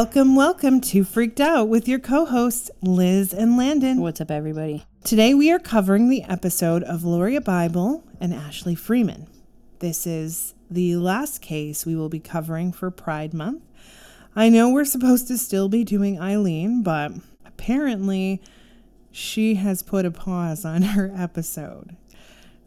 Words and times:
Welcome, 0.00 0.36
welcome 0.36 0.80
to 0.82 1.02
Freaked 1.02 1.40
Out 1.40 1.68
with 1.68 1.88
your 1.88 1.98
co 1.98 2.24
hosts, 2.24 2.70
Liz 2.80 3.34
and 3.34 3.56
Landon. 3.56 4.00
What's 4.00 4.20
up, 4.20 4.30
everybody? 4.30 4.84
Today 5.02 5.34
we 5.34 5.50
are 5.50 5.58
covering 5.58 6.08
the 6.08 6.22
episode 6.22 6.84
of 6.84 7.00
Lauria 7.00 7.42
Bible 7.42 8.04
and 8.20 8.32
Ashley 8.32 8.76
Freeman. 8.76 9.26
This 9.80 10.06
is 10.06 10.54
the 10.70 10.94
last 10.94 11.42
case 11.42 11.84
we 11.84 11.96
will 11.96 12.08
be 12.08 12.20
covering 12.20 12.70
for 12.70 12.92
Pride 12.92 13.34
Month. 13.34 13.64
I 14.36 14.48
know 14.50 14.70
we're 14.70 14.84
supposed 14.84 15.26
to 15.28 15.36
still 15.36 15.68
be 15.68 15.82
doing 15.82 16.20
Eileen, 16.20 16.84
but 16.84 17.10
apparently 17.44 18.40
she 19.10 19.56
has 19.56 19.82
put 19.82 20.06
a 20.06 20.12
pause 20.12 20.64
on 20.64 20.82
her 20.82 21.12
episode. 21.12 21.96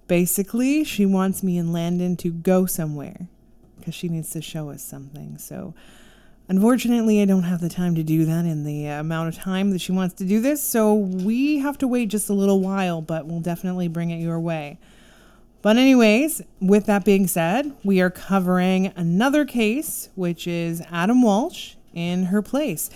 Basically, 0.09 0.83
she 0.83 1.05
wants 1.05 1.43
me 1.43 1.57
and 1.57 1.71
Landon 1.71 2.17
to 2.17 2.29
go 2.29 2.65
somewhere 2.65 3.29
because 3.79 3.95
she 3.95 4.09
needs 4.09 4.31
to 4.31 4.41
show 4.41 4.69
us 4.69 4.83
something. 4.83 5.37
So, 5.37 5.73
unfortunately, 6.51 7.21
I 7.21 7.25
don't 7.25 7.43
have 7.43 7.61
the 7.61 7.69
time 7.69 7.95
to 7.95 8.03
do 8.03 8.25
that 8.25 8.43
in 8.43 8.65
the 8.65 8.85
amount 8.87 9.29
of 9.29 9.41
time 9.41 9.71
that 9.71 9.79
she 9.79 9.93
wants 9.93 10.13
to 10.15 10.25
do 10.25 10.41
this. 10.41 10.61
So, 10.61 10.93
we 10.93 11.59
have 11.59 11.77
to 11.77 11.87
wait 11.87 12.09
just 12.09 12.29
a 12.29 12.33
little 12.33 12.59
while, 12.59 13.01
but 13.01 13.25
we'll 13.25 13.39
definitely 13.39 13.87
bring 13.87 14.09
it 14.09 14.17
your 14.17 14.37
way. 14.37 14.77
But, 15.61 15.77
anyways, 15.77 16.41
with 16.59 16.87
that 16.87 17.05
being 17.05 17.25
said, 17.27 17.71
we 17.85 18.01
are 18.01 18.09
covering 18.09 18.87
another 18.97 19.45
case, 19.45 20.09
which 20.15 20.45
is 20.45 20.81
Adam 20.91 21.21
Walsh 21.21 21.75
in 21.93 22.25
her 22.25 22.41
place. 22.41 22.89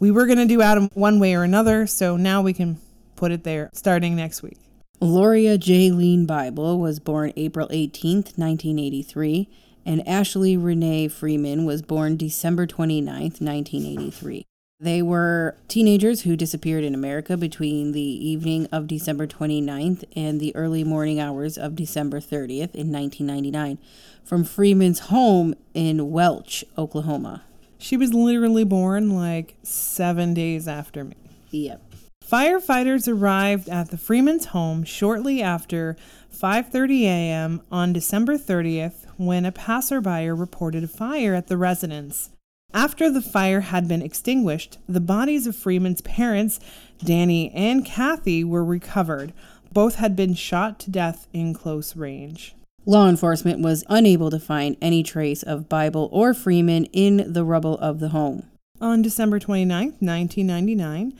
We 0.00 0.10
were 0.10 0.24
going 0.24 0.38
to 0.38 0.46
do 0.46 0.62
Adam 0.62 0.88
one 0.94 1.20
way 1.20 1.34
or 1.34 1.42
another, 1.42 1.86
so 1.86 2.16
now 2.16 2.40
we 2.40 2.54
can 2.54 2.80
put 3.14 3.30
it 3.30 3.44
there 3.44 3.68
starting 3.74 4.16
next 4.16 4.42
week. 4.42 4.56
Lauria 5.02 5.58
J. 5.58 5.90
Lean 5.90 6.24
Bible 6.24 6.78
was 6.78 6.98
born 6.98 7.34
April 7.36 7.68
18th, 7.68 8.38
1983, 8.38 9.50
and 9.84 10.06
Ashley 10.06 10.56
Renee 10.56 11.08
Freeman 11.08 11.64
was 11.64 11.82
born 11.82 12.16
December 12.16 12.66
29th, 12.66 13.40
1983. 13.40 14.44
They 14.80 15.00
were 15.00 15.56
teenagers 15.68 16.22
who 16.22 16.34
disappeared 16.34 16.82
in 16.82 16.92
America 16.92 17.36
between 17.36 17.92
the 17.92 18.00
evening 18.00 18.66
of 18.72 18.88
December 18.88 19.28
29th 19.28 20.02
and 20.16 20.40
the 20.40 20.54
early 20.56 20.82
morning 20.82 21.20
hours 21.20 21.56
of 21.56 21.76
December 21.76 22.18
30th 22.18 22.74
in 22.74 22.90
1999 22.90 23.78
from 24.24 24.42
Freeman's 24.42 24.98
home 25.00 25.54
in 25.72 26.10
Welch, 26.10 26.64
Oklahoma. 26.76 27.44
She 27.78 27.96
was 27.96 28.12
literally 28.12 28.64
born 28.64 29.10
like 29.10 29.54
seven 29.62 30.34
days 30.34 30.66
after 30.66 31.04
me. 31.04 31.16
Yep. 31.50 31.80
Firefighters 32.28 33.06
arrived 33.06 33.68
at 33.68 33.90
the 33.90 33.98
Freeman's 33.98 34.46
home 34.46 34.84
shortly 34.84 35.42
after 35.42 35.96
5:30 36.34 37.02
a.m. 37.02 37.62
on 37.70 37.92
December 37.92 38.38
30th 38.38 39.01
when 39.16 39.44
a 39.44 39.52
passerby 39.52 40.30
reported 40.30 40.84
a 40.84 40.88
fire 40.88 41.34
at 41.34 41.48
the 41.48 41.56
residence. 41.56 42.30
After 42.74 43.10
the 43.10 43.20
fire 43.20 43.60
had 43.60 43.86
been 43.86 44.00
extinguished, 44.00 44.78
the 44.88 45.00
bodies 45.00 45.46
of 45.46 45.54
Freeman's 45.54 46.00
parents, 46.00 46.58
Danny 47.04 47.50
and 47.50 47.84
Kathy, 47.84 48.42
were 48.44 48.64
recovered. 48.64 49.32
Both 49.72 49.96
had 49.96 50.16
been 50.16 50.34
shot 50.34 50.78
to 50.80 50.90
death 50.90 51.26
in 51.32 51.52
close 51.52 51.96
range. 51.96 52.54
Law 52.84 53.08
enforcement 53.08 53.60
was 53.60 53.84
unable 53.88 54.30
to 54.30 54.40
find 54.40 54.76
any 54.80 55.02
trace 55.02 55.42
of 55.42 55.68
Bible 55.68 56.08
or 56.12 56.34
Freeman 56.34 56.86
in 56.86 57.32
the 57.32 57.44
rubble 57.44 57.78
of 57.78 58.00
the 58.00 58.08
home. 58.08 58.44
On 58.80 59.02
December 59.02 59.38
29, 59.38 59.96
1999, 60.00 61.12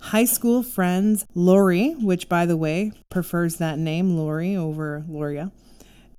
high 0.00 0.24
school 0.24 0.62
friends 0.62 1.26
Lori, 1.34 1.90
which 2.00 2.28
by 2.28 2.46
the 2.46 2.56
way 2.56 2.92
prefers 3.10 3.56
that 3.56 3.78
name, 3.78 4.16
Lori, 4.16 4.56
over 4.56 5.04
Lauria, 5.10 5.50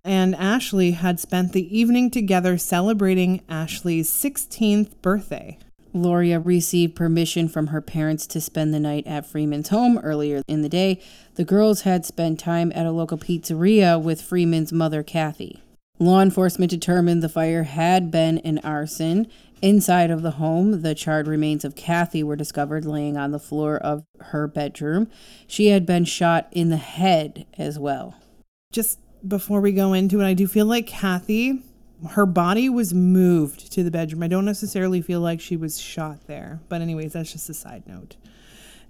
and 0.03 0.35
Ashley 0.35 0.91
had 0.91 1.19
spent 1.19 1.53
the 1.53 1.77
evening 1.77 2.09
together 2.09 2.57
celebrating 2.57 3.41
Ashley's 3.47 4.09
16th 4.09 5.01
birthday. 5.01 5.57
Lauria 5.93 6.43
received 6.43 6.95
permission 6.95 7.47
from 7.47 7.67
her 7.67 7.81
parents 7.81 8.25
to 8.27 8.39
spend 8.39 8.73
the 8.73 8.79
night 8.79 9.05
at 9.05 9.25
Freeman's 9.25 9.69
home 9.69 9.97
earlier 9.99 10.41
in 10.47 10.61
the 10.61 10.69
day. 10.69 11.01
The 11.35 11.43
girls 11.43 11.81
had 11.81 12.05
spent 12.05 12.39
time 12.39 12.71
at 12.73 12.85
a 12.85 12.91
local 12.91 13.17
pizzeria 13.17 14.01
with 14.01 14.21
Freeman's 14.21 14.71
mother, 14.71 15.03
Kathy. 15.03 15.61
Law 15.99 16.21
enforcement 16.21 16.71
determined 16.71 17.21
the 17.21 17.29
fire 17.29 17.63
had 17.63 18.09
been 18.09 18.39
an 18.39 18.59
arson. 18.59 19.27
Inside 19.61 20.09
of 20.09 20.23
the 20.23 20.31
home, 20.31 20.81
the 20.81 20.95
charred 20.95 21.27
remains 21.27 21.63
of 21.63 21.75
Kathy 21.75 22.23
were 22.23 22.35
discovered 22.35 22.85
laying 22.85 23.17
on 23.17 23.31
the 23.31 23.39
floor 23.39 23.77
of 23.77 24.03
her 24.19 24.47
bedroom. 24.47 25.09
She 25.45 25.67
had 25.67 25.85
been 25.85 26.05
shot 26.05 26.47
in 26.51 26.69
the 26.69 26.77
head 26.77 27.45
as 27.57 27.77
well. 27.77 28.15
Just 28.71 28.97
before 29.27 29.61
we 29.61 29.71
go 29.71 29.93
into 29.93 30.19
it, 30.21 30.25
I 30.25 30.33
do 30.33 30.47
feel 30.47 30.65
like 30.65 30.87
Kathy, 30.87 31.63
her 32.11 32.25
body 32.25 32.69
was 32.69 32.93
moved 32.93 33.71
to 33.73 33.83
the 33.83 33.91
bedroom. 33.91 34.23
I 34.23 34.27
don't 34.27 34.45
necessarily 34.45 35.01
feel 35.01 35.19
like 35.19 35.39
she 35.39 35.55
was 35.55 35.79
shot 35.79 36.27
there. 36.27 36.59
But, 36.69 36.81
anyways, 36.81 37.13
that's 37.13 37.31
just 37.31 37.49
a 37.49 37.53
side 37.53 37.83
note. 37.85 38.15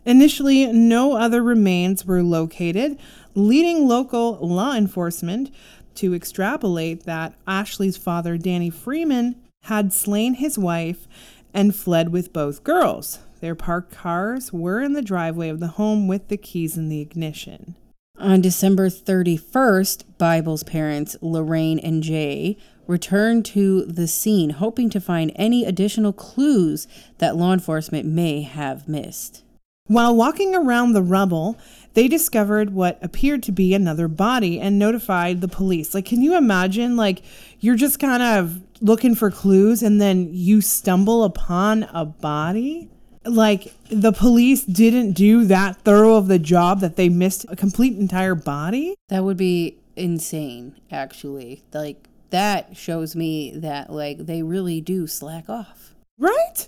Initially, 0.05 0.65
no 0.67 1.15
other 1.15 1.43
remains 1.43 2.05
were 2.05 2.23
located, 2.23 2.97
leading 3.35 3.87
local 3.87 4.37
law 4.37 4.73
enforcement 4.73 5.53
to 5.95 6.15
extrapolate 6.15 7.03
that 7.03 7.33
Ashley's 7.45 7.97
father, 7.97 8.37
Danny 8.37 8.69
Freeman, 8.69 9.35
had 9.63 9.93
slain 9.93 10.35
his 10.35 10.57
wife 10.57 11.07
and 11.53 11.75
fled 11.75 12.09
with 12.09 12.33
both 12.33 12.63
girls. 12.63 13.19
Their 13.41 13.55
parked 13.55 13.91
cars 13.91 14.53
were 14.53 14.81
in 14.81 14.93
the 14.93 15.01
driveway 15.01 15.49
of 15.49 15.59
the 15.59 15.67
home 15.67 16.07
with 16.07 16.29
the 16.29 16.37
keys 16.37 16.77
in 16.77 16.89
the 16.89 17.01
ignition. 17.01 17.75
On 18.21 18.39
December 18.39 18.87
31st, 18.87 20.03
Bible's 20.19 20.61
parents, 20.61 21.17
Lorraine 21.21 21.79
and 21.79 22.03
Jay, 22.03 22.55
returned 22.85 23.45
to 23.45 23.83
the 23.85 24.07
scene, 24.07 24.51
hoping 24.51 24.91
to 24.91 25.01
find 25.01 25.31
any 25.35 25.65
additional 25.65 26.13
clues 26.13 26.87
that 27.17 27.35
law 27.35 27.51
enforcement 27.51 28.05
may 28.05 28.43
have 28.43 28.87
missed. 28.87 29.41
While 29.87 30.15
walking 30.15 30.53
around 30.53 30.93
the 30.93 31.01
rubble, 31.01 31.57
they 31.95 32.07
discovered 32.07 32.75
what 32.75 32.99
appeared 33.01 33.41
to 33.43 33.51
be 33.51 33.73
another 33.73 34.07
body 34.07 34.59
and 34.59 34.77
notified 34.77 35.41
the 35.41 35.47
police. 35.47 35.95
Like, 35.95 36.05
can 36.05 36.21
you 36.21 36.37
imagine? 36.37 36.95
Like, 36.95 37.23
you're 37.59 37.75
just 37.75 37.99
kind 37.99 38.21
of 38.21 38.61
looking 38.81 39.15
for 39.15 39.31
clues 39.31 39.81
and 39.81 39.99
then 39.99 40.29
you 40.31 40.61
stumble 40.61 41.23
upon 41.23 41.83
a 41.91 42.05
body? 42.05 42.87
Like, 43.23 43.73
the 43.89 44.11
police 44.11 44.63
didn't 44.63 45.13
do 45.13 45.45
that 45.45 45.77
thorough 45.83 46.15
of 46.15 46.27
the 46.27 46.39
job 46.39 46.79
that 46.79 46.95
they 46.95 47.07
missed 47.07 47.45
a 47.49 47.55
complete 47.55 47.97
entire 47.97 48.35
body? 48.35 48.95
That 49.09 49.23
would 49.23 49.37
be 49.37 49.77
insane, 49.95 50.75
actually. 50.89 51.63
Like, 51.71 52.07
that 52.31 52.75
shows 52.75 53.15
me 53.15 53.51
that, 53.55 53.91
like, 53.91 54.25
they 54.25 54.41
really 54.41 54.81
do 54.81 55.05
slack 55.05 55.49
off. 55.49 55.93
Right? 56.17 56.67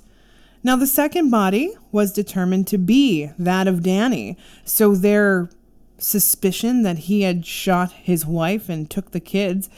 Now, 0.63 0.75
the 0.75 0.87
second 0.87 1.29
body 1.29 1.73
was 1.91 2.13
determined 2.13 2.67
to 2.67 2.77
be 2.77 3.31
that 3.39 3.67
of 3.67 3.83
Danny. 3.83 4.37
So 4.63 4.95
their 4.95 5.49
suspicion 5.97 6.83
that 6.83 6.99
he 6.99 7.21
had 7.21 7.45
shot 7.45 7.91
his 7.93 8.25
wife 8.25 8.69
and 8.69 8.89
took 8.89 9.11
the 9.11 9.19
kids 9.19 9.69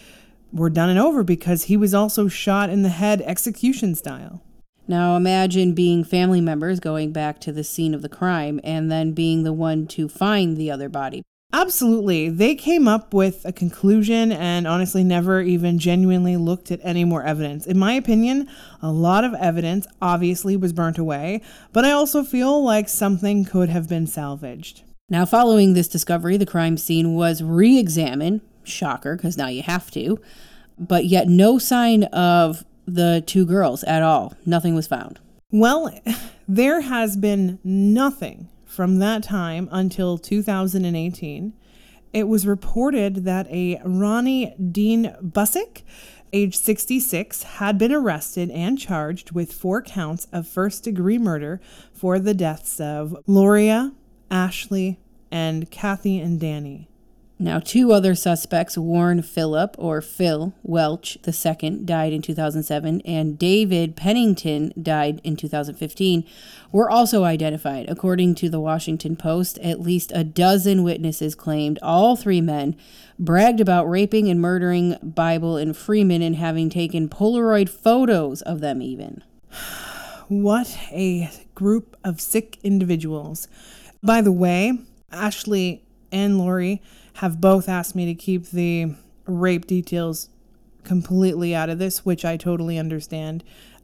were 0.51 0.69
done 0.69 0.89
and 0.89 0.99
over 0.99 1.23
because 1.23 1.63
he 1.63 1.77
was 1.77 1.93
also 1.93 2.27
shot 2.27 2.69
in 2.69 2.81
the 2.81 2.89
head 2.89 3.21
execution 3.21 3.95
style. 3.95 4.41
Now 4.87 5.15
imagine 5.15 5.73
being 5.73 6.03
family 6.03 6.41
members 6.41 6.79
going 6.79 7.11
back 7.11 7.39
to 7.41 7.51
the 7.51 7.63
scene 7.63 7.93
of 7.93 8.01
the 8.01 8.09
crime 8.09 8.59
and 8.63 8.91
then 8.91 9.13
being 9.13 9.43
the 9.43 9.53
one 9.53 9.87
to 9.87 10.07
find 10.07 10.55
the 10.55 10.69
other 10.69 10.89
body. 10.89 11.23
Absolutely. 11.53 12.27
They 12.27 12.53
came 12.53 12.87
up 12.87 13.13
with 13.13 13.45
a 13.45 13.53
conclusion 13.53 14.31
and 14.31 14.67
honestly 14.67 15.03
never 15.05 15.41
even 15.41 15.79
genuinely 15.79 16.35
looked 16.35 16.69
at 16.69 16.81
any 16.83 17.05
more 17.05 17.23
evidence. 17.23 17.65
In 17.65 17.79
my 17.79 17.93
opinion, 17.93 18.49
a 18.81 18.91
lot 18.91 19.23
of 19.23 19.33
evidence 19.35 19.87
obviously 20.01 20.57
was 20.57 20.73
burnt 20.73 20.97
away, 20.97 21.41
but 21.71 21.85
I 21.85 21.91
also 21.91 22.23
feel 22.23 22.61
like 22.61 22.89
something 22.89 23.45
could 23.45 23.69
have 23.69 23.87
been 23.87 24.05
salvaged. 24.05 24.83
Now, 25.09 25.25
following 25.25 25.73
this 25.73 25.87
discovery, 25.87 26.35
the 26.35 26.45
crime 26.45 26.77
scene 26.77 27.15
was 27.15 27.41
re 27.41 27.79
examined. 27.79 28.41
Shocker, 28.63 29.15
because 29.15 29.37
now 29.37 29.47
you 29.47 29.61
have 29.61 29.91
to. 29.91 30.19
But 30.77 31.05
yet, 31.05 31.29
no 31.29 31.57
sign 31.57 32.03
of 32.05 32.65
the 32.85 33.23
two 33.25 33.45
girls 33.45 33.83
at 33.83 34.03
all. 34.03 34.33
Nothing 34.45 34.75
was 34.75 34.87
found. 34.87 35.19
Well, 35.51 35.91
there 36.47 36.81
has 36.81 37.17
been 37.17 37.59
nothing 37.63 38.49
from 38.75 38.99
that 38.99 39.23
time 39.23 39.69
until 39.71 40.17
2018, 40.17 41.53
it 42.11 42.27
was 42.27 42.45
reported 42.45 43.23
that 43.23 43.47
a 43.49 43.81
Ronnie 43.83 44.53
Dean 44.57 45.15
Busick, 45.21 45.83
age 46.33 46.55
66, 46.55 47.43
had 47.43 47.77
been 47.77 47.93
arrested 47.93 48.51
and 48.51 48.77
charged 48.77 49.31
with 49.31 49.53
four 49.53 49.81
counts 49.81 50.27
of 50.31 50.47
first 50.47 50.83
degree 50.83 51.17
murder 51.17 51.61
for 51.93 52.19
the 52.19 52.33
deaths 52.33 52.79
of 52.79 53.15
Lauria, 53.27 53.93
Ashley, 54.29 54.99
and 55.31 55.71
Kathy 55.71 56.19
and 56.19 56.39
Danny. 56.39 56.89
Now, 57.37 57.59
two 57.59 57.91
other 57.91 58.15
suspects, 58.15 58.77
Warren 58.77 59.21
Phillip 59.21 59.75
or 59.77 60.01
Phil 60.01 60.53
Welch 60.63 61.17
II, 61.27 61.81
died 61.83 62.13
in 62.13 62.21
2007, 62.21 63.01
and 63.01 63.37
David 63.37 63.97
Pennington 63.97 64.71
died 64.81 65.19
in 65.25 65.35
2015, 65.35 66.23
were 66.71 66.89
also 66.89 67.25
identified. 67.25 67.89
According 67.89 68.35
to 68.35 68.49
the 68.49 68.61
Washington 68.61 69.17
Post, 69.17 69.57
at 69.59 69.81
least 69.81 70.13
a 70.15 70.23
dozen 70.23 70.81
witnesses 70.81 71.35
claimed 71.35 71.77
all 71.81 72.15
three 72.15 72.39
men 72.39 72.77
bragged 73.19 73.59
about 73.59 73.89
raping 73.89 74.29
and 74.29 74.39
murdering 74.39 74.95
Bible 75.03 75.57
and 75.57 75.75
Freeman 75.75 76.21
and 76.21 76.37
having 76.37 76.69
taken 76.69 77.09
Polaroid 77.09 77.67
photos 77.67 78.41
of 78.43 78.61
them, 78.61 78.81
even. 78.81 79.21
what 80.29 80.77
a 80.89 81.29
group 81.53 81.97
of 82.01 82.21
sick 82.21 82.59
individuals. 82.63 83.49
By 84.01 84.21
the 84.21 84.31
way, 84.31 84.79
Ashley 85.11 85.83
and 86.13 86.37
Lori 86.37 86.81
have 87.15 87.39
both 87.39 87.69
asked 87.69 87.95
me 87.95 88.05
to 88.05 88.15
keep 88.15 88.47
the 88.47 88.93
rape 89.25 89.67
details 89.67 90.29
completely 90.83 91.55
out 91.55 91.69
of 91.69 91.79
this, 91.79 92.05
which 92.05 92.25
I 92.25 92.37
totally 92.37 92.77
understand. 92.77 93.43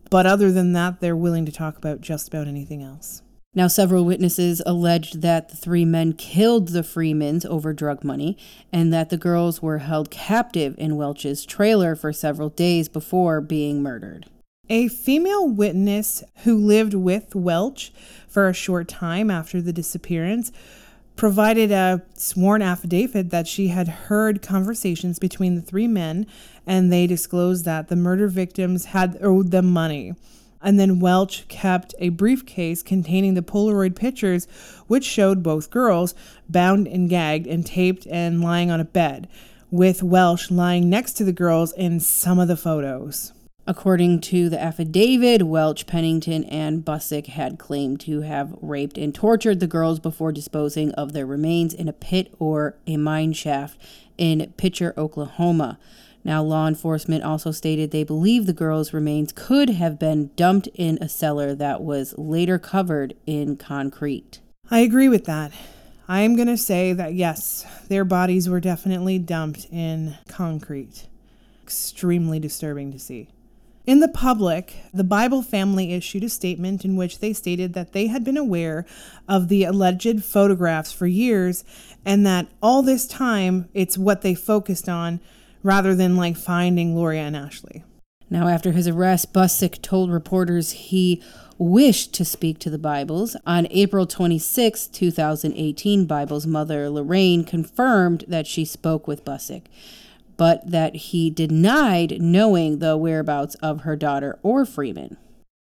But 0.10 0.26
other 0.26 0.52
than 0.52 0.74
that, 0.74 1.00
they're 1.00 1.16
willing 1.16 1.46
to 1.46 1.52
talk 1.52 1.78
about 1.78 2.02
just 2.02 2.28
about 2.28 2.48
anything 2.48 2.84
else. 2.84 3.22
Now, 3.54 3.68
several 3.68 4.06
witnesses 4.06 4.62
alleged 4.66 5.22
that 5.22 5.50
the 5.50 5.58
three 5.58 5.84
men 5.84 6.14
killed 6.14 6.70
the 6.70 6.84
Freemans 6.84 7.46
over 7.46 7.74
drug 7.74 8.04
money 8.04 8.38
and 8.72 8.94
that 8.94 9.10
the 9.10 9.18
girls 9.18 9.62
were 9.62 9.80
held 9.80 10.10
captive 10.10 10.76
in 10.78 10.96
Welch's 10.96 11.46
trailer 11.46 11.96
for 11.96 12.14
several 12.14 12.50
days 12.50 12.88
before 12.88 13.42
being 13.42 13.82
murdered. 13.82 14.28
A 14.70 14.88
female 14.88 15.50
witness 15.50 16.24
who 16.44 16.58
lived 16.58 16.94
with 16.94 17.36
Welch 17.36 17.92
for 18.28 18.48
a 18.48 18.54
short 18.54 18.88
time 18.88 19.30
after 19.30 19.62
the 19.62 19.74
disappearance 19.74 20.54
provided 21.22 21.72
a 21.72 22.02
sworn 22.16 22.64
affidavit 22.64 23.30
that 23.30 23.48
she 23.48 23.68
had 23.68 23.88
heard 23.88 24.42
conversations 24.42 25.20
between 25.20 25.54
the 25.54 25.62
three 25.62 25.88
men 25.88 26.26
and 26.66 26.92
they 26.92 27.06
disclosed 27.06 27.64
that 27.64 27.90
the 27.90 27.96
murder 27.96 28.28
victims 28.28 28.86
had 28.86 29.16
owed 29.22 29.52
them 29.52 29.70
money. 29.70 30.16
And 30.64 30.80
then 30.80 31.00
Welch 31.00 31.48
kept 31.48 31.94
a 32.00 32.10
briefcase 32.10 32.82
containing 32.82 33.36
the 33.36 33.44
Polaroid 33.44 33.96
pictures, 33.96 34.48
which 34.88 35.06
showed 35.06 35.44
both 35.44 35.70
girls 35.70 36.16
bound 36.50 36.88
and 36.88 37.08
gagged 37.08 37.46
and 37.46 37.64
taped 37.64 38.08
and 38.08 38.42
lying 38.42 38.72
on 38.72 38.80
a 38.80 38.84
bed, 38.84 39.28
with 39.70 40.02
Welch 40.02 40.50
lying 40.50 40.90
next 40.90 41.14
to 41.18 41.24
the 41.24 41.32
girls 41.32 41.72
in 41.74 42.00
some 42.00 42.40
of 42.40 42.48
the 42.48 42.58
photos. 42.58 43.32
According 43.72 44.20
to 44.20 44.50
the 44.50 44.62
affidavit, 44.62 45.44
Welch, 45.44 45.88
Pennington, 45.88 46.44
and 46.44 46.84
Busick 46.84 47.28
had 47.28 47.58
claimed 47.58 48.02
to 48.02 48.20
have 48.20 48.54
raped 48.60 48.98
and 48.98 49.16
tortured 49.16 49.62
the 49.62 49.66
girls 49.66 49.98
before 49.98 50.34
disposing 50.34 50.92
of 50.96 51.14
their 51.14 51.26
remains 51.26 51.74
in 51.74 51.88
a 51.88 51.94
pit 51.94 52.34
or 52.38 52.76
a 52.86 52.98
mine 52.98 53.32
shaft 53.32 53.82
in 54.18 54.54
Picher, 54.58 54.94
Oklahoma. 54.98 55.80
Now, 56.26 56.44
law 56.44 56.68
enforcement 56.68 57.24
also 57.24 57.52
stated 57.52 57.92
they 57.92 58.04
believe 58.04 58.46
the 58.46 58.52
girls' 58.52 58.92
remains 58.92 59.32
could 59.32 59.70
have 59.70 59.98
been 59.98 60.32
dumped 60.36 60.68
in 60.74 60.98
a 61.00 61.08
cellar 61.08 61.56
that 61.56 61.82
was 61.82 62.14
later 62.18 62.60
covered 62.60 63.16
in 63.26 63.56
concrete. 63.56 64.42
I 64.70 64.80
agree 64.80 65.08
with 65.08 65.24
that. 65.28 65.54
I 66.10 66.24
am 66.24 66.36
going 66.36 66.50
to 66.50 66.58
say 66.58 66.92
that 66.92 67.14
yes, 67.14 67.66
their 67.88 68.04
bodies 68.04 68.50
were 68.50 68.60
definitely 68.60 69.18
dumped 69.18 69.68
in 69.72 70.18
concrete. 70.28 71.08
Extremely 71.64 72.38
disturbing 72.38 72.92
to 72.92 73.00
see. 73.00 73.30
In 73.86 74.00
the 74.00 74.08
public, 74.08 74.76
the 74.94 75.04
Bible 75.04 75.42
family 75.42 75.94
issued 75.94 76.24
a 76.24 76.30
statement 76.30 76.86
in 76.86 76.96
which 76.96 77.18
they 77.18 77.34
stated 77.34 77.74
that 77.74 77.94
they 77.94 78.08
had 78.08 78.24
been 78.24 78.38
aware 78.38 78.86
of 79.28 79.48
the 79.48 79.64
alleged 79.64 80.24
photographs 80.24 80.92
for 80.92 81.08
years 81.08 81.64
and 82.06 82.24
that 82.26 82.48
all 82.62 82.84
this 82.84 83.08
time 83.08 83.70
it's 83.74 83.98
what 83.98 84.22
they 84.22 84.36
focused 84.36 84.88
on 84.88 85.20
rather 85.64 85.96
than 85.96 86.16
like 86.16 86.38
finding 86.38 86.94
Gloria 86.94 87.22
and 87.22 87.36
Ashley. 87.36 87.84
Now, 88.30 88.48
after 88.48 88.72
his 88.72 88.88
arrest, 88.88 89.34
Busick 89.34 89.82
told 89.82 90.12
reporters 90.12 90.72
he 90.72 91.22
wished 91.58 92.14
to 92.14 92.24
speak 92.24 92.60
to 92.60 92.70
the 92.70 92.78
Bibles. 92.78 93.36
On 93.46 93.68
April 93.72 94.06
26, 94.06 94.88
2018, 94.88 96.06
Bible's 96.06 96.48
mother, 96.48 96.90
Lorraine, 96.90 97.44
confirmed 97.44 98.26
that 98.28 98.48
she 98.48 98.64
spoke 98.64 99.08
with 99.08 99.26
Busick 99.26 99.64
but 100.42 100.72
that 100.72 100.96
he 100.96 101.30
denied 101.30 102.20
knowing 102.20 102.80
the 102.80 102.98
whereabouts 102.98 103.54
of 103.62 103.82
her 103.82 103.96
daughter 103.96 104.40
or 104.42 104.66
Freeman. 104.66 105.16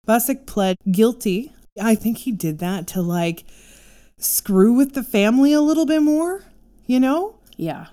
Busick 0.06 0.46
pled 0.46 0.76
guilty. 0.88 1.52
I 1.82 1.96
think 1.96 2.18
he 2.18 2.30
did 2.30 2.60
that 2.60 2.86
to 2.88 3.02
like 3.02 3.42
screw 4.18 4.72
with 4.72 4.94
the 4.94 5.02
family 5.02 5.52
a 5.52 5.60
little 5.60 5.84
bit 5.84 6.00
more, 6.00 6.44
you 6.86 7.00
know? 7.00 7.40
Yeah. 7.56 7.86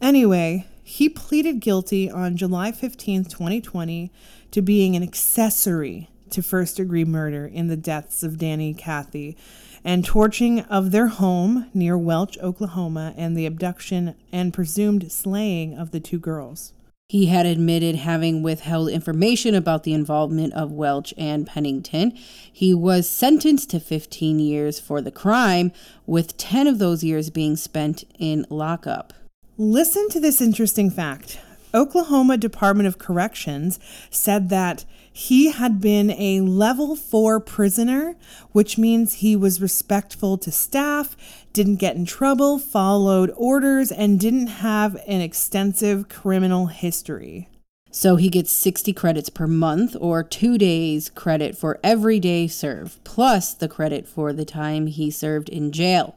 Anyway, 0.00 0.66
he 0.82 1.10
pleaded 1.10 1.60
guilty 1.60 2.10
on 2.10 2.38
July 2.38 2.72
15th, 2.72 3.28
2020, 3.28 4.10
to 4.50 4.62
being 4.62 4.96
an 4.96 5.02
accessory 5.02 6.08
to 6.30 6.42
first 6.42 6.78
degree 6.78 7.04
murder 7.04 7.44
in 7.44 7.66
the 7.66 7.76
deaths 7.76 8.22
of 8.22 8.38
Danny 8.38 8.72
Kathy 8.72 9.36
and 9.84 10.04
torching 10.04 10.60
of 10.60 10.90
their 10.90 11.08
home 11.08 11.70
near 11.74 11.96
Welch, 11.96 12.38
Oklahoma, 12.38 13.14
and 13.16 13.36
the 13.36 13.46
abduction 13.46 14.14
and 14.32 14.52
presumed 14.52 15.10
slaying 15.10 15.76
of 15.76 15.90
the 15.90 16.00
two 16.00 16.18
girls. 16.18 16.72
He 17.08 17.26
had 17.26 17.44
admitted 17.44 17.96
having 17.96 18.40
withheld 18.40 18.88
information 18.88 19.54
about 19.56 19.82
the 19.82 19.94
involvement 19.94 20.52
of 20.52 20.70
Welch 20.70 21.12
and 21.18 21.44
Pennington. 21.44 22.12
He 22.52 22.72
was 22.72 23.08
sentenced 23.08 23.70
to 23.70 23.80
15 23.80 24.38
years 24.38 24.78
for 24.78 25.00
the 25.00 25.10
crime, 25.10 25.72
with 26.06 26.36
10 26.36 26.68
of 26.68 26.78
those 26.78 27.02
years 27.02 27.28
being 27.28 27.56
spent 27.56 28.04
in 28.20 28.46
lockup. 28.48 29.12
Listen 29.58 30.08
to 30.10 30.20
this 30.20 30.40
interesting 30.40 30.88
fact. 30.88 31.40
Oklahoma 31.74 32.36
Department 32.36 32.86
of 32.86 32.98
Corrections 32.98 33.80
said 34.10 34.48
that 34.48 34.84
he 35.12 35.50
had 35.50 35.80
been 35.80 36.10
a 36.12 36.40
level 36.40 36.94
four 36.94 37.40
prisoner, 37.40 38.16
which 38.52 38.78
means 38.78 39.14
he 39.14 39.34
was 39.34 39.60
respectful 39.60 40.38
to 40.38 40.52
staff, 40.52 41.16
didn't 41.52 41.76
get 41.76 41.96
in 41.96 42.04
trouble, 42.04 42.58
followed 42.58 43.32
orders, 43.36 43.90
and 43.90 44.20
didn't 44.20 44.46
have 44.46 44.96
an 45.06 45.20
extensive 45.20 46.08
criminal 46.08 46.66
history. 46.66 47.48
So 47.90 48.14
he 48.14 48.28
gets 48.28 48.52
60 48.52 48.92
credits 48.92 49.30
per 49.30 49.48
month 49.48 49.96
or 50.00 50.22
two 50.22 50.56
days 50.58 51.10
credit 51.10 51.56
for 51.56 51.80
every 51.82 52.20
day 52.20 52.46
served, 52.46 53.02
plus 53.02 53.52
the 53.52 53.68
credit 53.68 54.06
for 54.06 54.32
the 54.32 54.44
time 54.44 54.86
he 54.86 55.10
served 55.10 55.48
in 55.48 55.72
jail. 55.72 56.14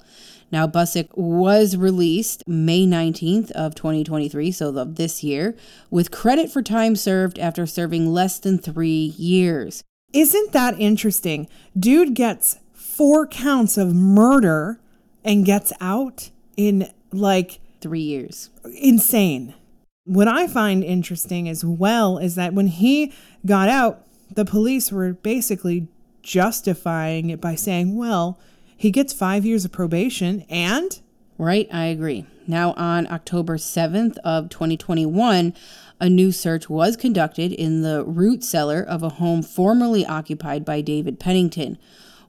Now, 0.54 0.68
Busick 0.68 1.10
was 1.18 1.76
released 1.76 2.48
May 2.48 2.86
19th 2.86 3.50
of 3.54 3.74
2023, 3.74 4.52
so 4.52 4.78
of 4.78 4.98
this 4.98 5.24
year, 5.24 5.56
with 5.90 6.12
credit 6.12 6.52
for 6.52 6.62
time 6.62 6.96
served 6.96 7.40
after 7.40 7.66
serving 7.66 8.14
less 8.14 8.38
than 8.38 8.60
three 8.60 9.16
years. 9.18 9.84
Isn't 10.14 10.52
that 10.52 10.80
interesting? 10.80 11.50
Dude 11.76 12.14
gets 12.14 12.60
four 12.72 13.26
counts 13.26 13.80
of 13.80 13.96
murder 13.96 14.80
and 15.24 15.44
gets 15.44 15.74
out 15.82 16.30
in 16.56 16.88
like 17.12 17.60
three 17.82 18.02
years. 18.02 18.52
Insane. 18.80 19.56
What 20.06 20.28
I 20.28 20.46
find 20.46 20.84
interesting 20.84 21.50
as 21.50 21.66
well 21.66 22.20
is 22.20 22.36
that 22.36 22.54
when 22.54 22.68
he 22.68 23.12
got 23.44 23.70
out, 23.70 24.06
the 24.32 24.46
police 24.46 24.92
were 24.92 25.14
basically 25.14 25.88
justifying 26.22 27.32
it 27.32 27.42
by 27.42 27.56
saying, 27.56 27.98
well, 27.98 28.38
he 28.84 28.92
gets 28.92 29.14
five 29.14 29.46
years 29.46 29.64
of 29.64 29.72
probation 29.72 30.42
and. 30.50 31.00
Right, 31.38 31.70
I 31.72 31.86
agree. 31.86 32.26
Now, 32.46 32.74
on 32.74 33.08
October 33.10 33.56
7th 33.56 34.18
of 34.26 34.50
2021, 34.50 35.54
a 36.02 36.10
new 36.10 36.34
search 36.34 36.70
was 36.70 36.98
conducted 36.98 37.54
in 37.54 37.82
the 37.82 38.04
root 38.04 38.44
cellar 38.44 38.82
of 38.82 39.02
a 39.02 39.08
home 39.08 39.42
formerly 39.42 40.06
occupied 40.06 40.66
by 40.66 40.82
David 40.82 41.18
Pennington, 41.18 41.78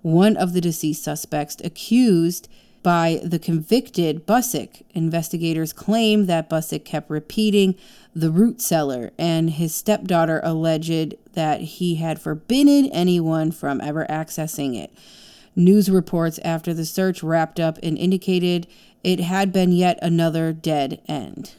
one 0.03 0.37
of 0.37 0.53
the 0.53 0.61
deceased 0.61 1.03
suspects 1.03 1.57
accused 1.65 2.49
by 2.85 3.19
the 3.25 3.41
convicted 3.41 4.25
Busick. 4.25 4.85
Investigators 4.95 5.73
claim 5.73 6.27
that 6.27 6.49
Busick 6.49 6.85
kept 6.85 7.11
repeating 7.11 7.75
the 8.15 8.31
root 8.31 8.63
cellar, 8.63 9.11
and 9.19 9.51
his 9.51 9.75
stepdaughter 9.75 10.41
alleged 10.45 11.17
that 11.33 11.63
he 11.63 11.97
had 11.97 12.21
forbidden 12.21 12.93
anyone 12.93 13.51
from 13.51 13.81
ever 13.81 14.07
accessing 14.09 14.77
it. 14.77 14.97
News 15.57 15.91
reports 15.91 16.39
after 16.45 16.75
the 16.75 16.85
search 16.85 17.23
wrapped 17.23 17.61
up 17.61 17.79
and 17.83 17.97
indicated 17.97 18.67
it 19.03 19.21
had 19.21 19.53
been 19.53 19.73
yet 19.73 19.99
another 20.03 20.53
dead 20.53 21.01
end. 21.07 21.53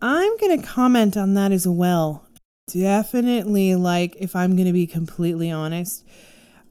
I'm 0.00 0.36
going 0.38 0.60
to 0.60 0.66
comment 0.66 1.16
on 1.16 1.34
that 1.34 1.52
as 1.52 1.66
well. 1.66 2.26
Definitely, 2.72 3.74
like, 3.74 4.16
if 4.18 4.34
I'm 4.34 4.56
going 4.56 4.66
to 4.66 4.72
be 4.72 4.86
completely 4.86 5.50
honest, 5.50 6.04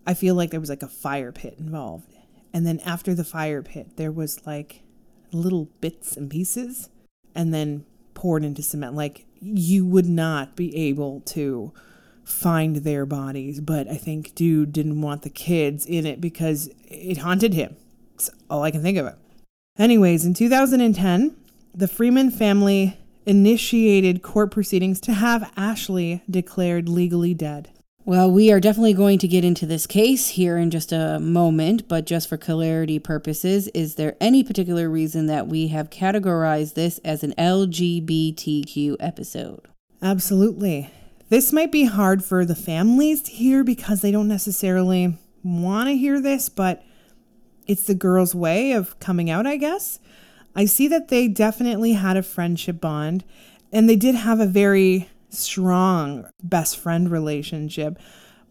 I 0.08 0.14
feel 0.14 0.36
like 0.36 0.50
there 0.50 0.60
was 0.60 0.70
like 0.70 0.84
a 0.84 0.88
fire 0.88 1.32
pit 1.32 1.56
involved. 1.60 2.14
And 2.52 2.66
then 2.66 2.80
after 2.80 3.14
the 3.14 3.24
fire 3.24 3.62
pit, 3.62 3.98
there 3.98 4.12
was 4.12 4.46
like 4.46 4.82
little 5.32 5.70
bits 5.82 6.16
and 6.18 6.30
pieces 6.30 6.90
and 7.36 7.54
then 7.54 7.86
poured 8.14 8.44
into 8.44 8.62
cement. 8.62 8.96
Like, 8.96 9.26
you 9.40 9.86
would 9.86 10.08
not 10.08 10.56
be 10.56 10.76
able 10.76 11.22
to 11.22 11.74
find 12.24 12.78
their 12.78 13.06
bodies, 13.06 13.60
but 13.60 13.88
I 13.88 13.96
think 13.96 14.36
dude 14.36 14.72
didn't 14.72 15.02
want 15.02 15.22
the 15.24 15.30
kids 15.30 15.86
in 15.86 16.06
it 16.06 16.22
because 16.22 16.70
it 16.88 17.18
haunted 17.18 17.54
him. 17.54 17.76
That's 18.12 18.30
all 18.50 18.64
I 18.64 18.72
can 18.72 18.82
think 18.82 18.98
of 18.98 19.06
it. 19.06 19.16
Anyways, 19.78 20.26
in 20.26 20.34
2010, 20.34 21.36
the 21.74 21.88
Freeman 21.88 22.30
family 22.32 22.98
initiated 23.26 24.22
court 24.22 24.52
proceedings 24.52 25.00
to 25.02 25.14
have 25.14 25.52
Ashley 25.56 26.22
declared 26.30 26.88
legally 26.90 27.34
dead. 27.34 27.70
Well, 28.06 28.30
we 28.30 28.52
are 28.52 28.60
definitely 28.60 28.94
going 28.94 29.18
to 29.20 29.30
get 29.30 29.46
into 29.46 29.66
this 29.66 29.88
case 29.88 30.30
here 30.30 30.58
in 30.58 30.72
just 30.72 30.92
a 30.92 31.20
moment, 31.22 31.88
but 31.88 32.06
just 32.06 32.28
for 32.28 32.36
clarity 32.36 33.00
purposes, 33.00 33.70
is 33.70 33.96
there 33.96 34.18
any 34.20 34.44
particular 34.44 34.90
reason 34.90 35.28
that 35.28 35.48
we 35.48 35.70
have 35.70 35.90
categorized 35.90 36.74
this 36.74 36.98
as 37.00 37.24
an 37.24 37.34
LGBTQ 37.38 38.98
episode? 39.00 39.70
Absolutely. 40.02 40.92
This 41.34 41.52
might 41.52 41.72
be 41.72 41.86
hard 41.86 42.24
for 42.24 42.46
the 42.46 42.54
families 42.54 43.24
to 43.24 43.32
hear 43.32 43.64
because 43.64 44.02
they 44.02 44.12
don't 44.12 44.28
necessarily 44.28 45.18
want 45.44 45.90
to 45.90 45.98
hear 45.98 46.22
this, 46.22 46.48
but 46.48 46.84
it's 47.66 47.88
the 47.88 47.96
girl's 47.96 48.36
way 48.36 48.74
of 48.74 49.00
coming 49.00 49.32
out, 49.32 49.48
I 49.48 49.58
guess. 49.58 49.98
I 50.56 50.66
see 50.66 50.88
that 50.90 51.08
they 51.08 51.28
definitely 51.28 51.94
had 51.94 52.18
a 52.18 52.22
friendship 52.22 52.80
bond 52.80 53.24
and 53.72 53.90
they 53.90 53.96
did 53.96 54.14
have 54.14 54.40
a 54.40 54.46
very 54.46 55.10
strong 55.30 56.30
best 56.44 56.78
friend 56.78 57.10
relationship. 57.10 57.98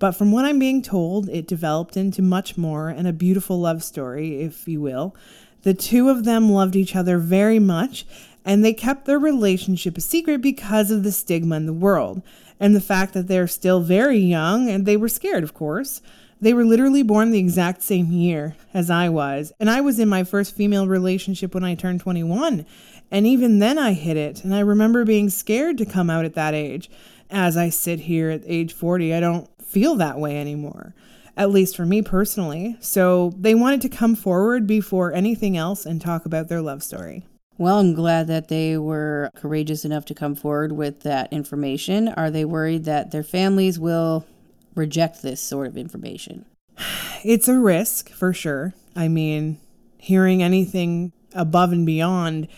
But 0.00 0.16
from 0.16 0.32
what 0.32 0.44
I'm 0.44 0.58
being 0.58 0.82
told, 0.82 1.28
it 1.28 1.46
developed 1.46 1.96
into 1.96 2.20
much 2.20 2.58
more 2.58 2.88
and 2.88 3.06
a 3.06 3.12
beautiful 3.12 3.60
love 3.60 3.84
story, 3.84 4.40
if 4.40 4.66
you 4.66 4.80
will. 4.80 5.14
The 5.62 5.74
two 5.74 6.08
of 6.08 6.24
them 6.24 6.50
loved 6.50 6.74
each 6.74 6.96
other 6.96 7.18
very 7.18 7.60
much, 7.60 8.04
and 8.44 8.64
they 8.64 8.74
kept 8.74 9.04
their 9.04 9.20
relationship 9.20 9.96
a 9.96 10.00
secret 10.00 10.42
because 10.42 10.90
of 10.90 11.04
the 11.04 11.12
stigma 11.12 11.54
in 11.54 11.66
the 11.66 11.72
world 11.72 12.22
and 12.62 12.76
the 12.76 12.80
fact 12.80 13.12
that 13.12 13.26
they're 13.26 13.48
still 13.48 13.80
very 13.80 14.18
young 14.18 14.70
and 14.70 14.86
they 14.86 14.96
were 14.96 15.08
scared, 15.08 15.42
of 15.42 15.52
course. 15.52 16.00
They 16.40 16.54
were 16.54 16.64
literally 16.64 17.02
born 17.02 17.32
the 17.32 17.38
exact 17.40 17.82
same 17.82 18.12
year 18.12 18.54
as 18.72 18.88
I 18.88 19.08
was, 19.08 19.52
and 19.58 19.68
I 19.68 19.80
was 19.80 19.98
in 19.98 20.08
my 20.08 20.22
first 20.22 20.54
female 20.54 20.86
relationship 20.86 21.54
when 21.54 21.64
I 21.64 21.74
turned 21.74 22.00
21. 22.00 22.64
And 23.10 23.26
even 23.26 23.58
then, 23.58 23.78
I 23.78 23.92
hid 23.94 24.16
it, 24.16 24.44
and 24.44 24.54
I 24.54 24.60
remember 24.60 25.04
being 25.04 25.28
scared 25.28 25.76
to 25.78 25.84
come 25.84 26.08
out 26.08 26.24
at 26.24 26.34
that 26.34 26.54
age. 26.54 26.88
As 27.30 27.56
I 27.56 27.68
sit 27.68 28.00
here 28.00 28.30
at 28.30 28.42
age 28.46 28.72
40, 28.72 29.12
I 29.12 29.20
don't 29.20 29.48
feel 29.60 29.96
that 29.96 30.18
way 30.18 30.40
anymore, 30.40 30.94
at 31.36 31.50
least 31.50 31.76
for 31.76 31.84
me 31.84 32.00
personally. 32.00 32.76
So 32.80 33.34
they 33.36 33.56
wanted 33.56 33.82
to 33.82 33.88
come 33.88 34.14
forward 34.14 34.68
before 34.68 35.12
anything 35.12 35.56
else 35.56 35.84
and 35.84 36.00
talk 36.00 36.26
about 36.26 36.48
their 36.48 36.62
love 36.62 36.82
story. 36.82 37.24
Well, 37.62 37.78
I'm 37.78 37.94
glad 37.94 38.26
that 38.26 38.48
they 38.48 38.76
were 38.76 39.30
courageous 39.36 39.84
enough 39.84 40.04
to 40.06 40.14
come 40.14 40.34
forward 40.34 40.72
with 40.72 41.02
that 41.02 41.32
information. 41.32 42.08
Are 42.08 42.28
they 42.28 42.44
worried 42.44 42.86
that 42.86 43.12
their 43.12 43.22
families 43.22 43.78
will 43.78 44.26
reject 44.74 45.22
this 45.22 45.40
sort 45.40 45.68
of 45.68 45.76
information? 45.76 46.44
It's 47.24 47.46
a 47.46 47.56
risk 47.56 48.10
for 48.10 48.32
sure. 48.32 48.74
I 48.96 49.06
mean, 49.06 49.60
hearing 49.96 50.42
anything 50.42 51.12
above 51.34 51.70
and 51.70 51.86
beyond 51.86 52.48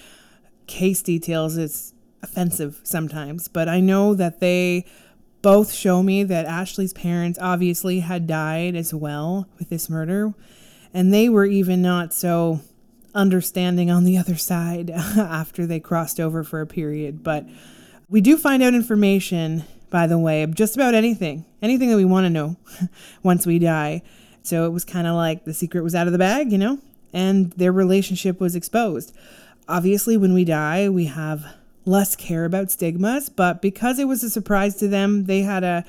case 0.66 1.02
details 1.02 1.58
is 1.58 1.92
offensive 2.22 2.80
sometimes, 2.82 3.46
but 3.46 3.68
I 3.68 3.80
know 3.80 4.14
that 4.14 4.40
they 4.40 4.86
both 5.42 5.70
show 5.70 6.02
me 6.02 6.22
that 6.22 6.46
Ashley's 6.46 6.94
parents 6.94 7.38
obviously 7.42 8.00
had 8.00 8.26
died 8.26 8.74
as 8.74 8.94
well 8.94 9.48
with 9.58 9.68
this 9.68 9.90
murder, 9.90 10.32
and 10.94 11.12
they 11.12 11.28
were 11.28 11.44
even 11.44 11.82
not 11.82 12.14
so 12.14 12.60
understanding 13.14 13.90
on 13.90 14.04
the 14.04 14.18
other 14.18 14.36
side 14.36 14.90
after 15.16 15.66
they 15.66 15.80
crossed 15.80 16.20
over 16.20 16.44
for 16.44 16.60
a 16.60 16.66
period. 16.66 17.22
But 17.22 17.46
we 18.08 18.20
do 18.20 18.36
find 18.36 18.62
out 18.62 18.74
information, 18.74 19.64
by 19.90 20.06
the 20.06 20.18
way, 20.18 20.42
of 20.42 20.54
just 20.54 20.74
about 20.74 20.94
anything, 20.94 21.44
anything 21.62 21.90
that 21.90 21.96
we 21.96 22.04
want 22.04 22.24
to 22.24 22.30
know 22.30 22.56
once 23.22 23.46
we 23.46 23.58
die. 23.58 24.02
So 24.42 24.66
it 24.66 24.70
was 24.70 24.84
kind 24.84 25.06
of 25.06 25.14
like 25.14 25.44
the 25.44 25.54
secret 25.54 25.82
was 25.82 25.94
out 25.94 26.06
of 26.06 26.12
the 26.12 26.18
bag, 26.18 26.52
you 26.52 26.58
know, 26.58 26.78
and 27.12 27.52
their 27.52 27.72
relationship 27.72 28.40
was 28.40 28.54
exposed. 28.54 29.16
Obviously, 29.68 30.16
when 30.16 30.34
we 30.34 30.44
die, 30.44 30.88
we 30.88 31.06
have 31.06 31.46
less 31.86 32.16
care 32.16 32.44
about 32.44 32.70
stigmas, 32.70 33.28
but 33.28 33.62
because 33.62 33.98
it 33.98 34.08
was 34.08 34.22
a 34.22 34.30
surprise 34.30 34.76
to 34.76 34.88
them, 34.88 35.24
they 35.24 35.42
had 35.42 35.64
a 35.64 35.84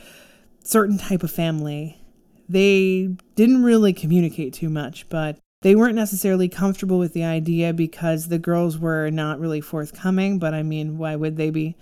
certain 0.63 0.97
type 0.97 1.23
of 1.23 1.31
family. 1.31 2.01
They 2.47 3.15
didn't 3.35 3.63
really 3.63 3.93
communicate 3.93 4.53
too 4.53 4.69
much, 4.69 5.09
but 5.09 5.37
they 5.65 5.73
weren't 5.73 5.95
necessarily 5.95 6.47
comfortable 6.47 6.99
with 6.99 7.13
the 7.13 7.23
idea 7.23 7.73
because 7.73 8.27
the 8.27 8.37
girls 8.37 8.77
were 8.77 9.09
not 9.09 9.39
really 9.39 9.61
forthcoming, 9.61 10.37
but 10.37 10.53
I 10.53 10.61
mean, 10.61 10.99
why 10.99 11.15
would 11.15 11.37
they 11.37 11.49
be? 11.49 11.75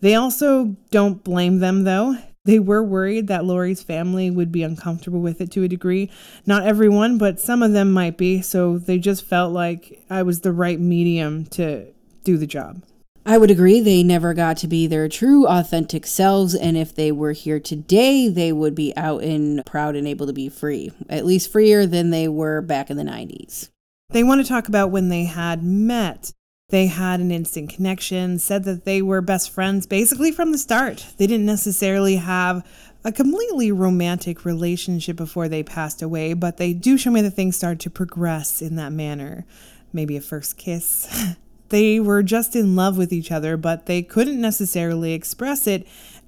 They 0.00 0.16
also 0.16 0.74
don't 0.90 1.22
blame 1.22 1.60
them 1.60 1.84
though. 1.84 2.16
They 2.44 2.58
were 2.58 2.82
worried 2.82 3.28
that 3.28 3.44
Lori's 3.44 3.84
family 3.84 4.32
would 4.32 4.50
be 4.50 4.64
uncomfortable 4.64 5.20
with 5.20 5.40
it 5.40 5.52
to 5.52 5.62
a 5.62 5.68
degree. 5.68 6.10
Not 6.44 6.64
everyone, 6.64 7.18
but 7.18 7.38
some 7.38 7.62
of 7.62 7.70
them 7.70 7.92
might 7.92 8.18
be, 8.18 8.42
so 8.42 8.78
they 8.78 8.98
just 8.98 9.24
felt 9.24 9.52
like 9.52 10.02
I 10.10 10.24
was 10.24 10.40
the 10.40 10.50
right 10.50 10.80
medium 10.80 11.46
to 11.50 11.86
do 12.24 12.36
the 12.36 12.48
job. 12.48 12.82
I 13.26 13.36
would 13.36 13.50
agree 13.50 13.80
they 13.80 14.02
never 14.02 14.32
got 14.32 14.56
to 14.58 14.66
be 14.66 14.86
their 14.86 15.08
true 15.08 15.46
authentic 15.46 16.06
selves 16.06 16.54
and 16.54 16.76
if 16.76 16.94
they 16.94 17.12
were 17.12 17.32
here 17.32 17.60
today 17.60 18.28
they 18.28 18.50
would 18.50 18.74
be 18.74 18.96
out 18.96 19.22
and 19.22 19.64
proud 19.66 19.94
and 19.94 20.08
able 20.08 20.26
to 20.26 20.32
be 20.32 20.48
free 20.48 20.90
at 21.08 21.26
least 21.26 21.52
freer 21.52 21.86
than 21.86 22.10
they 22.10 22.28
were 22.28 22.60
back 22.60 22.90
in 22.90 22.96
the 22.96 23.02
90s. 23.02 23.68
They 24.10 24.24
want 24.24 24.40
to 24.40 24.48
talk 24.48 24.68
about 24.68 24.90
when 24.90 25.08
they 25.08 25.24
had 25.24 25.62
met. 25.62 26.32
They 26.70 26.86
had 26.86 27.20
an 27.20 27.30
instant 27.30 27.68
connection, 27.68 28.38
said 28.38 28.64
that 28.64 28.84
they 28.84 29.02
were 29.02 29.20
best 29.20 29.50
friends 29.50 29.86
basically 29.86 30.32
from 30.32 30.52
the 30.52 30.58
start. 30.58 31.06
They 31.16 31.26
didn't 31.26 31.46
necessarily 31.46 32.16
have 32.16 32.66
a 33.04 33.12
completely 33.12 33.70
romantic 33.72 34.44
relationship 34.44 35.16
before 35.16 35.48
they 35.48 35.62
passed 35.62 36.00
away, 36.00 36.32
but 36.32 36.56
they 36.56 36.72
do 36.72 36.96
show 36.96 37.10
me 37.10 37.22
that 37.22 37.32
things 37.32 37.56
started 37.56 37.80
to 37.80 37.90
progress 37.90 38.62
in 38.62 38.76
that 38.76 38.92
manner. 38.92 39.44
Maybe 39.92 40.16
a 40.16 40.20
first 40.20 40.56
kiss. 40.56 41.34
they 41.70 41.98
were 41.98 42.22
just 42.22 42.54
in 42.54 42.76
love 42.76 42.98
with 42.98 43.12
each 43.12 43.32
other, 43.32 43.56
but 43.56 43.86
they 43.86 44.02
couldn't 44.02 44.40
necessarily 44.40 45.12
express 45.12 45.66
it. 45.66 45.86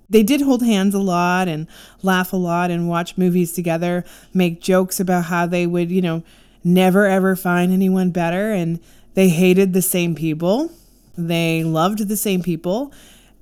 They 0.09 0.23
did 0.23 0.41
hold 0.41 0.63
hands 0.63 0.95
a 0.95 0.99
lot 0.99 1.49
and 1.49 1.67
laugh 2.03 2.33
a 2.33 2.37
lot 2.37 2.71
and 2.71 2.89
watch 2.89 3.19
movies 3.19 3.53
together, 3.53 4.05
make 4.33 4.61
jokes 4.61 5.01
about 5.01 5.25
how 5.25 5.47
they 5.47 5.67
would, 5.67 5.91
you 5.91 6.03
know, 6.03 6.23
never 6.65 7.07
ever 7.07 7.35
find 7.37 7.73
anyone 7.73 8.11
better. 8.11 8.53
And 8.53 8.81
they 9.15 9.29
hated 9.29 9.73
the 9.73 9.83
same 9.83 10.15
people, 10.15 10.71
they 11.17 11.63
loved 11.63 12.09
the 12.09 12.17
same 12.17 12.43
people. 12.43 12.93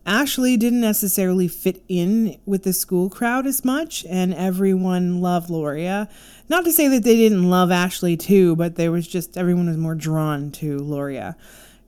Ashley 0.06 0.56
didn't 0.56 0.80
necessarily 0.80 1.46
fit 1.46 1.84
in 1.86 2.38
with 2.46 2.62
the 2.62 2.72
school 2.72 3.10
crowd 3.10 3.46
as 3.46 3.64
much, 3.64 4.04
and 4.08 4.32
everyone 4.32 5.20
loved 5.20 5.50
Lauria. 5.50 6.08
Not 6.48 6.64
to 6.64 6.72
say 6.72 6.88
that 6.88 7.04
they 7.04 7.16
didn't 7.16 7.50
love 7.50 7.70
Ashley 7.70 8.16
too, 8.16 8.56
but 8.56 8.76
there 8.76 8.90
was 8.90 9.06
just 9.06 9.36
everyone 9.36 9.66
was 9.66 9.76
more 9.76 9.94
drawn 9.94 10.50
to 10.52 10.78
Lauria 10.78 11.36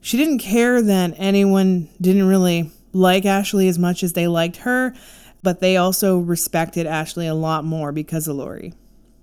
she 0.03 0.17
didn't 0.17 0.39
care 0.39 0.81
that 0.81 1.13
anyone 1.17 1.87
didn't 2.01 2.27
really 2.27 2.69
like 2.91 3.25
Ashley 3.25 3.69
as 3.69 3.79
much 3.79 4.03
as 4.03 4.11
they 4.11 4.27
liked 4.27 4.57
her, 4.57 4.93
but 5.41 5.61
they 5.61 5.77
also 5.77 6.19
respected 6.19 6.85
Ashley 6.85 7.25
a 7.25 7.33
lot 7.33 7.63
more 7.63 7.93
because 7.93 8.27
of 8.27 8.35
Lori. 8.35 8.73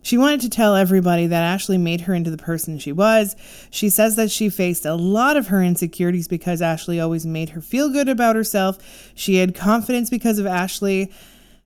She 0.00 0.16
wanted 0.16 0.40
to 0.40 0.48
tell 0.48 0.74
everybody 0.74 1.26
that 1.26 1.42
Ashley 1.42 1.76
made 1.76 2.02
her 2.02 2.14
into 2.14 2.30
the 2.30 2.38
person 2.38 2.78
she 2.78 2.92
was. 2.92 3.36
She 3.70 3.90
says 3.90 4.16
that 4.16 4.30
she 4.30 4.48
faced 4.48 4.86
a 4.86 4.94
lot 4.94 5.36
of 5.36 5.48
her 5.48 5.62
insecurities 5.62 6.28
because 6.28 6.62
Ashley 6.62 6.98
always 6.98 7.26
made 7.26 7.50
her 7.50 7.60
feel 7.60 7.90
good 7.90 8.08
about 8.08 8.34
herself. 8.34 8.78
She 9.14 9.36
had 9.36 9.54
confidence 9.54 10.08
because 10.08 10.38
of 10.38 10.46
Ashley, 10.46 11.12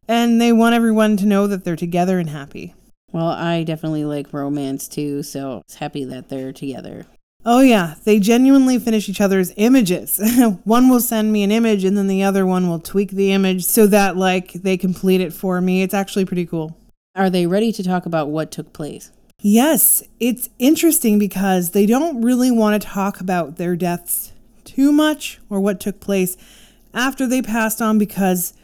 and 0.08 0.40
they 0.40 0.50
want 0.50 0.74
everyone 0.74 1.16
to 1.18 1.26
know 1.26 1.46
that 1.46 1.62
they're 1.62 1.76
together 1.76 2.18
and 2.18 2.30
happy. 2.30 2.74
Well, 3.12 3.28
I 3.28 3.62
definitely 3.62 4.04
like 4.04 4.32
romance 4.32 4.88
too, 4.88 5.22
so 5.22 5.58
it's 5.58 5.76
happy 5.76 6.04
that 6.06 6.30
they're 6.30 6.52
together. 6.52 7.06
Oh, 7.46 7.60
yeah, 7.60 7.94
they 8.04 8.18
genuinely 8.20 8.78
finish 8.78 9.08
each 9.08 9.20
other's 9.20 9.52
images. 9.56 10.18
one 10.64 10.88
will 10.88 11.00
send 11.00 11.30
me 11.32 11.42
an 11.42 11.50
image 11.50 11.84
and 11.84 11.96
then 11.96 12.06
the 12.06 12.22
other 12.22 12.46
one 12.46 12.68
will 12.68 12.80
tweak 12.80 13.10
the 13.10 13.32
image 13.32 13.64
so 13.64 13.86
that, 13.86 14.16
like, 14.16 14.52
they 14.54 14.76
complete 14.76 15.20
it 15.20 15.32
for 15.32 15.60
me. 15.60 15.82
It's 15.82 15.94
actually 15.94 16.24
pretty 16.24 16.46
cool. 16.46 16.76
Are 17.14 17.28
they 17.28 17.46
ready 17.46 17.70
to 17.72 17.82
talk 17.82 18.06
about 18.06 18.30
what 18.30 18.50
took 18.50 18.72
place? 18.72 19.10
Yes, 19.40 20.02
it's 20.20 20.48
interesting 20.58 21.18
because 21.18 21.72
they 21.72 21.84
don't 21.84 22.22
really 22.22 22.50
want 22.50 22.80
to 22.80 22.88
talk 22.88 23.20
about 23.20 23.56
their 23.56 23.76
deaths 23.76 24.32
too 24.64 24.90
much 24.90 25.38
or 25.50 25.60
what 25.60 25.80
took 25.80 26.00
place 26.00 26.38
after 26.94 27.26
they 27.26 27.42
passed 27.42 27.82
on 27.82 27.98
because 27.98 28.54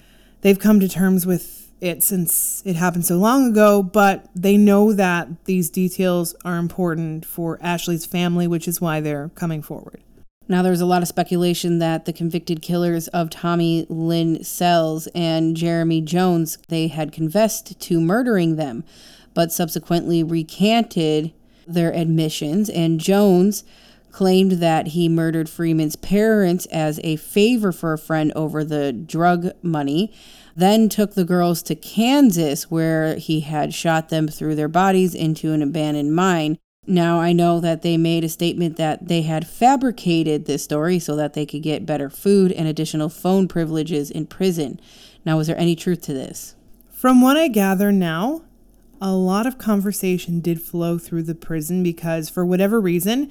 they've 0.40 0.58
come 0.58 0.80
to 0.80 0.88
terms 0.88 1.26
with 1.26 1.59
it 1.80 2.02
since 2.02 2.62
it 2.64 2.76
happened 2.76 3.06
so 3.06 3.16
long 3.16 3.50
ago, 3.50 3.82
but 3.82 4.28
they 4.34 4.56
know 4.56 4.92
that 4.92 5.44
these 5.44 5.70
details 5.70 6.34
are 6.44 6.58
important 6.58 7.24
for 7.24 7.58
Ashley's 7.62 8.06
family, 8.06 8.46
which 8.46 8.68
is 8.68 8.80
why 8.80 9.00
they're 9.00 9.30
coming 9.34 9.62
forward. 9.62 10.02
Now, 10.48 10.62
there's 10.62 10.80
a 10.80 10.86
lot 10.86 11.02
of 11.02 11.08
speculation 11.08 11.78
that 11.78 12.06
the 12.06 12.12
convicted 12.12 12.60
killers 12.60 13.06
of 13.08 13.30
Tommy 13.30 13.86
Lynn 13.88 14.42
Sells 14.42 15.06
and 15.14 15.56
Jeremy 15.56 16.00
Jones, 16.00 16.58
they 16.68 16.88
had 16.88 17.12
confessed 17.12 17.80
to 17.80 18.00
murdering 18.00 18.56
them, 18.56 18.82
but 19.32 19.52
subsequently 19.52 20.24
recanted 20.24 21.32
their 21.68 21.94
admissions. 21.94 22.68
And 22.68 22.98
Jones 22.98 23.62
claimed 24.10 24.52
that 24.52 24.88
he 24.88 25.08
murdered 25.08 25.48
Freeman's 25.48 25.94
parents 25.94 26.66
as 26.66 26.98
a 27.04 27.14
favor 27.14 27.70
for 27.70 27.92
a 27.92 27.98
friend 27.98 28.32
over 28.34 28.64
the 28.64 28.92
drug 28.92 29.52
money 29.62 30.12
then 30.56 30.88
took 30.88 31.14
the 31.14 31.24
girls 31.24 31.62
to 31.62 31.74
Kansas, 31.74 32.70
where 32.70 33.16
he 33.16 33.40
had 33.40 33.74
shot 33.74 34.08
them 34.08 34.28
through 34.28 34.54
their 34.54 34.68
bodies 34.68 35.14
into 35.14 35.52
an 35.52 35.62
abandoned 35.62 36.14
mine. 36.14 36.58
Now, 36.86 37.20
I 37.20 37.32
know 37.32 37.60
that 37.60 37.82
they 37.82 37.96
made 37.96 38.24
a 38.24 38.28
statement 38.28 38.76
that 38.76 39.08
they 39.08 39.22
had 39.22 39.46
fabricated 39.46 40.46
this 40.46 40.64
story 40.64 40.98
so 40.98 41.14
that 41.16 41.34
they 41.34 41.46
could 41.46 41.62
get 41.62 41.86
better 41.86 42.10
food 42.10 42.52
and 42.52 42.66
additional 42.66 43.08
phone 43.08 43.48
privileges 43.48 44.10
in 44.10 44.26
prison. 44.26 44.80
Now, 45.24 45.38
is 45.38 45.46
there 45.46 45.58
any 45.58 45.76
truth 45.76 46.02
to 46.02 46.14
this? 46.14 46.56
From 46.90 47.20
what 47.20 47.36
I 47.36 47.48
gather 47.48 47.92
now, 47.92 48.42
a 49.00 49.12
lot 49.12 49.46
of 49.46 49.56
conversation 49.56 50.40
did 50.40 50.60
flow 50.60 50.98
through 50.98 51.22
the 51.22 51.34
prison 51.34 51.82
because, 51.82 52.28
for 52.28 52.44
whatever 52.44 52.80
reason, 52.80 53.30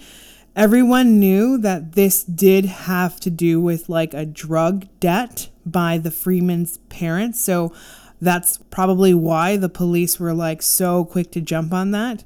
Everyone 0.59 1.21
knew 1.21 1.57
that 1.57 1.93
this 1.93 2.21
did 2.21 2.65
have 2.65 3.17
to 3.21 3.29
do 3.29 3.61
with 3.61 3.87
like 3.87 4.13
a 4.13 4.25
drug 4.25 4.87
debt 4.99 5.47
by 5.65 5.97
the 5.97 6.11
Freeman's 6.11 6.79
parents. 6.89 7.39
So 7.39 7.73
that's 8.19 8.57
probably 8.69 9.13
why 9.13 9.55
the 9.55 9.69
police 9.69 10.19
were 10.19 10.33
like 10.33 10.61
so 10.61 11.05
quick 11.05 11.31
to 11.31 11.39
jump 11.39 11.71
on 11.71 11.91
that. 11.91 12.25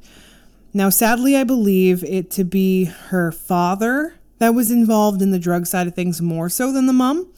Now, 0.74 0.90
sadly, 0.90 1.38
I 1.38 1.44
believe 1.44 2.04
it 2.06 2.32
to 2.32 2.44
be 2.44 2.86
her 2.86 3.32
father 3.32 4.16
that 4.40 4.56
was 4.56 4.72
involved 4.72 5.22
in 5.22 5.30
the 5.30 5.38
drug 5.38 5.68
side 5.68 5.86
of 5.86 5.94
things 5.94 6.20
more 6.20 6.50
so 6.50 6.72
than 6.72 6.88
the 6.88 6.92
mom. 6.92 7.32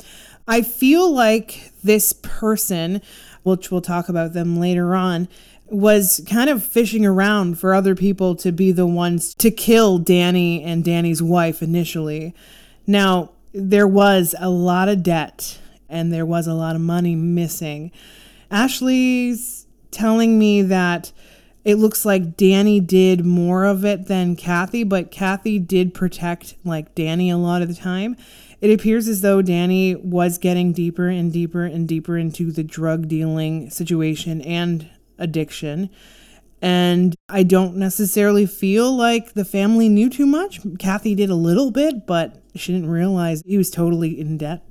I 0.47 0.61
feel 0.61 1.11
like 1.11 1.73
this 1.83 2.13
person, 2.13 3.01
which 3.43 3.69
we'll 3.69 3.81
talk 3.81 4.07
about 4.07 4.31
them 4.31 4.61
later 4.61 4.95
on, 4.95 5.27
was 5.67 6.21
kind 6.29 6.49
of 6.49 6.63
fishing 6.63 7.05
around 7.05 7.59
for 7.59 7.73
other 7.73 7.95
people 7.95 8.35
to 8.35 8.51
be 8.51 8.71
the 8.71 8.85
ones 8.85 9.33
to 9.35 9.49
kill 9.49 9.97
Danny 9.97 10.63
and 10.63 10.83
Danny's 10.83 11.23
wife 11.23 11.61
initially. 11.61 12.35
Now, 12.85 13.31
there 13.53 13.87
was 13.87 14.35
a 14.39 14.49
lot 14.49 14.89
of 14.89 15.01
debt 15.01 15.59
and 15.89 16.11
there 16.11 16.25
was 16.25 16.47
a 16.47 16.53
lot 16.53 16.75
of 16.75 16.81
money 16.81 17.15
missing. 17.15 17.91
Ashley's 18.51 19.65
telling 19.91 20.37
me 20.37 20.61
that 20.61 21.11
it 21.63 21.75
looks 21.75 22.05
like 22.05 22.37
Danny 22.37 22.79
did 22.79 23.25
more 23.25 23.65
of 23.65 23.83
it 23.83 24.07
than 24.07 24.35
Kathy, 24.35 24.83
but 24.83 25.09
Kathy 25.09 25.57
did 25.57 25.93
protect 25.93 26.55
like 26.63 26.93
Danny 26.93 27.29
a 27.29 27.37
lot 27.37 27.63
of 27.63 27.67
the 27.67 27.73
time. 27.73 28.15
It 28.61 28.71
appears 28.71 29.07
as 29.07 29.21
though 29.21 29.41
Danny 29.41 29.95
was 29.95 30.37
getting 30.37 30.73
deeper 30.73 31.07
and 31.07 31.33
deeper 31.33 31.65
and 31.65 31.87
deeper 31.87 32.17
into 32.17 32.51
the 32.51 32.63
drug 32.63 33.07
dealing 33.07 33.69
situation 33.69 34.41
and 34.41 34.89
addiction. 35.17 35.89
And 36.61 37.15
I 37.29 37.43
don't 37.43 37.75
necessarily 37.75 38.45
feel 38.45 38.95
like 38.95 39.33
the 39.33 39.45
family 39.45 39.89
knew 39.89 40.09
too 40.09 40.25
much. 40.25 40.61
Kathy 40.79 41.13
did 41.13 41.29
a 41.29 41.35
little 41.35 41.69
bit, 41.69 42.07
but 42.07 42.41
she 42.55 42.73
didn't 42.73 42.89
realize 42.89 43.43
he 43.45 43.57
was 43.57 43.69
totally 43.69 44.19
in 44.19 44.37
debt. 44.37 44.63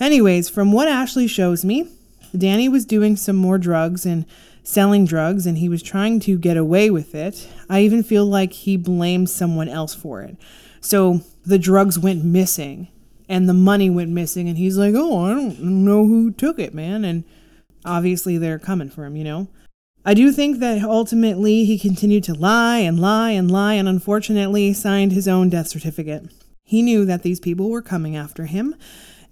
Anyways, 0.00 0.48
from 0.48 0.72
what 0.72 0.88
Ashley 0.88 1.26
shows 1.26 1.64
me, 1.64 1.88
Danny 2.36 2.68
was 2.68 2.84
doing 2.84 3.16
some 3.16 3.36
more 3.36 3.58
drugs 3.58 4.06
and 4.06 4.26
selling 4.62 5.04
drugs 5.04 5.46
and 5.46 5.58
he 5.58 5.68
was 5.68 5.82
trying 5.82 6.18
to 6.20 6.38
get 6.38 6.56
away 6.56 6.90
with 6.90 7.14
it. 7.14 7.48
I 7.68 7.80
even 7.80 8.02
feel 8.02 8.24
like 8.24 8.52
he 8.52 8.76
blamed 8.76 9.30
someone 9.30 9.68
else 9.68 9.94
for 9.94 10.22
it. 10.22 10.36
So 10.80 11.20
the 11.44 11.58
drugs 11.58 11.98
went 11.98 12.24
missing 12.24 12.88
and 13.28 13.48
the 13.48 13.54
money 13.54 13.90
went 13.90 14.10
missing 14.10 14.48
and 14.48 14.58
he's 14.58 14.76
like, 14.76 14.94
"Oh, 14.96 15.24
I 15.24 15.30
don't 15.34 15.60
know 15.60 16.06
who 16.06 16.30
took 16.30 16.58
it, 16.58 16.74
man." 16.74 17.04
And 17.04 17.24
obviously 17.84 18.38
they're 18.38 18.58
coming 18.58 18.90
for 18.90 19.04
him, 19.04 19.16
you 19.16 19.24
know. 19.24 19.48
I 20.04 20.14
do 20.14 20.32
think 20.32 20.58
that 20.58 20.82
ultimately 20.82 21.64
he 21.64 21.78
continued 21.78 22.24
to 22.24 22.34
lie 22.34 22.78
and 22.78 23.00
lie 23.00 23.30
and 23.30 23.50
lie 23.50 23.74
and 23.74 23.88
unfortunately 23.88 24.72
signed 24.74 25.12
his 25.12 25.26
own 25.26 25.48
death 25.48 25.68
certificate. 25.68 26.30
He 26.62 26.82
knew 26.82 27.04
that 27.06 27.22
these 27.22 27.40
people 27.40 27.70
were 27.70 27.82
coming 27.82 28.14
after 28.14 28.46
him 28.46 28.74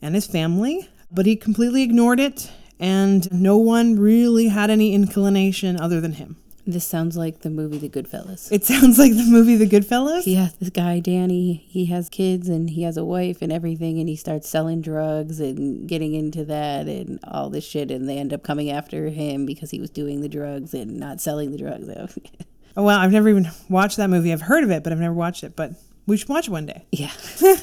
and 0.01 0.15
his 0.15 0.27
family, 0.27 0.89
but 1.11 1.27
he 1.27 1.37
completely 1.37 1.83
ignored 1.83 2.21
it 2.21 2.51
and 2.81 3.31
no 3.31 3.59
one 3.59 3.99
really 3.99 4.49
had 4.49 4.71
any 4.71 4.95
inclination 4.95 5.79
other 5.79 6.01
than 6.01 6.15
him. 6.15 6.37
This 6.65 6.87
sounds 6.87 7.17
like 7.17 7.41
the 7.41 7.51
movie 7.51 7.79
The 7.79 7.89
Goodfellas. 7.89 8.53
It 8.53 8.65
sounds 8.65 8.97
like 8.97 9.13
the 9.13 9.27
movie 9.29 9.57
The 9.57 9.67
Goodfellas. 9.67 10.23
Yeah, 10.27 10.51
this 10.61 10.71
guy 10.71 11.01
Danny, 11.01 11.65
he 11.69 11.87
has 11.87 12.09
kids 12.09 12.49
and 12.49 12.71
he 12.71 12.85
has 12.85 12.97
a 12.97 13.05
wife 13.05 13.43
and 13.43 13.53
everything, 13.53 13.99
and 13.99 14.09
he 14.09 14.15
starts 14.15 14.49
selling 14.49 14.81
drugs 14.81 15.41
and 15.41 15.89
getting 15.89 16.15
into 16.15 16.45
that 16.45 16.87
and 16.87 17.19
all 17.27 17.51
this 17.51 17.65
shit, 17.65 17.91
and 17.91 18.09
they 18.09 18.19
end 18.19 18.33
up 18.33 18.45
coming 18.45 18.71
after 18.71 19.09
him 19.09 19.45
because 19.45 19.73
he 19.73 19.81
was 19.81 19.91
doing 19.91 20.21
the 20.21 20.29
drugs 20.29 20.73
and 20.73 20.99
not 20.99 21.21
selling 21.21 21.51
the 21.51 21.59
drugs. 21.59 21.89
oh 22.77 22.85
well, 22.85 22.99
I've 22.99 23.13
never 23.13 23.29
even 23.29 23.51
watched 23.69 23.97
that 23.97 24.11
movie. 24.11 24.33
I've 24.33 24.43
heard 24.43 24.63
of 24.63 24.71
it, 24.71 24.85
but 24.85 24.93
I've 24.93 25.01
never 25.01 25.15
watched 25.15 25.43
it. 25.43 25.57
But 25.57 25.73
we 26.07 26.17
should 26.17 26.29
watch 26.29 26.47
it 26.47 26.53
one 26.53 26.67
day. 26.67 26.87
Yeah. 26.93 27.13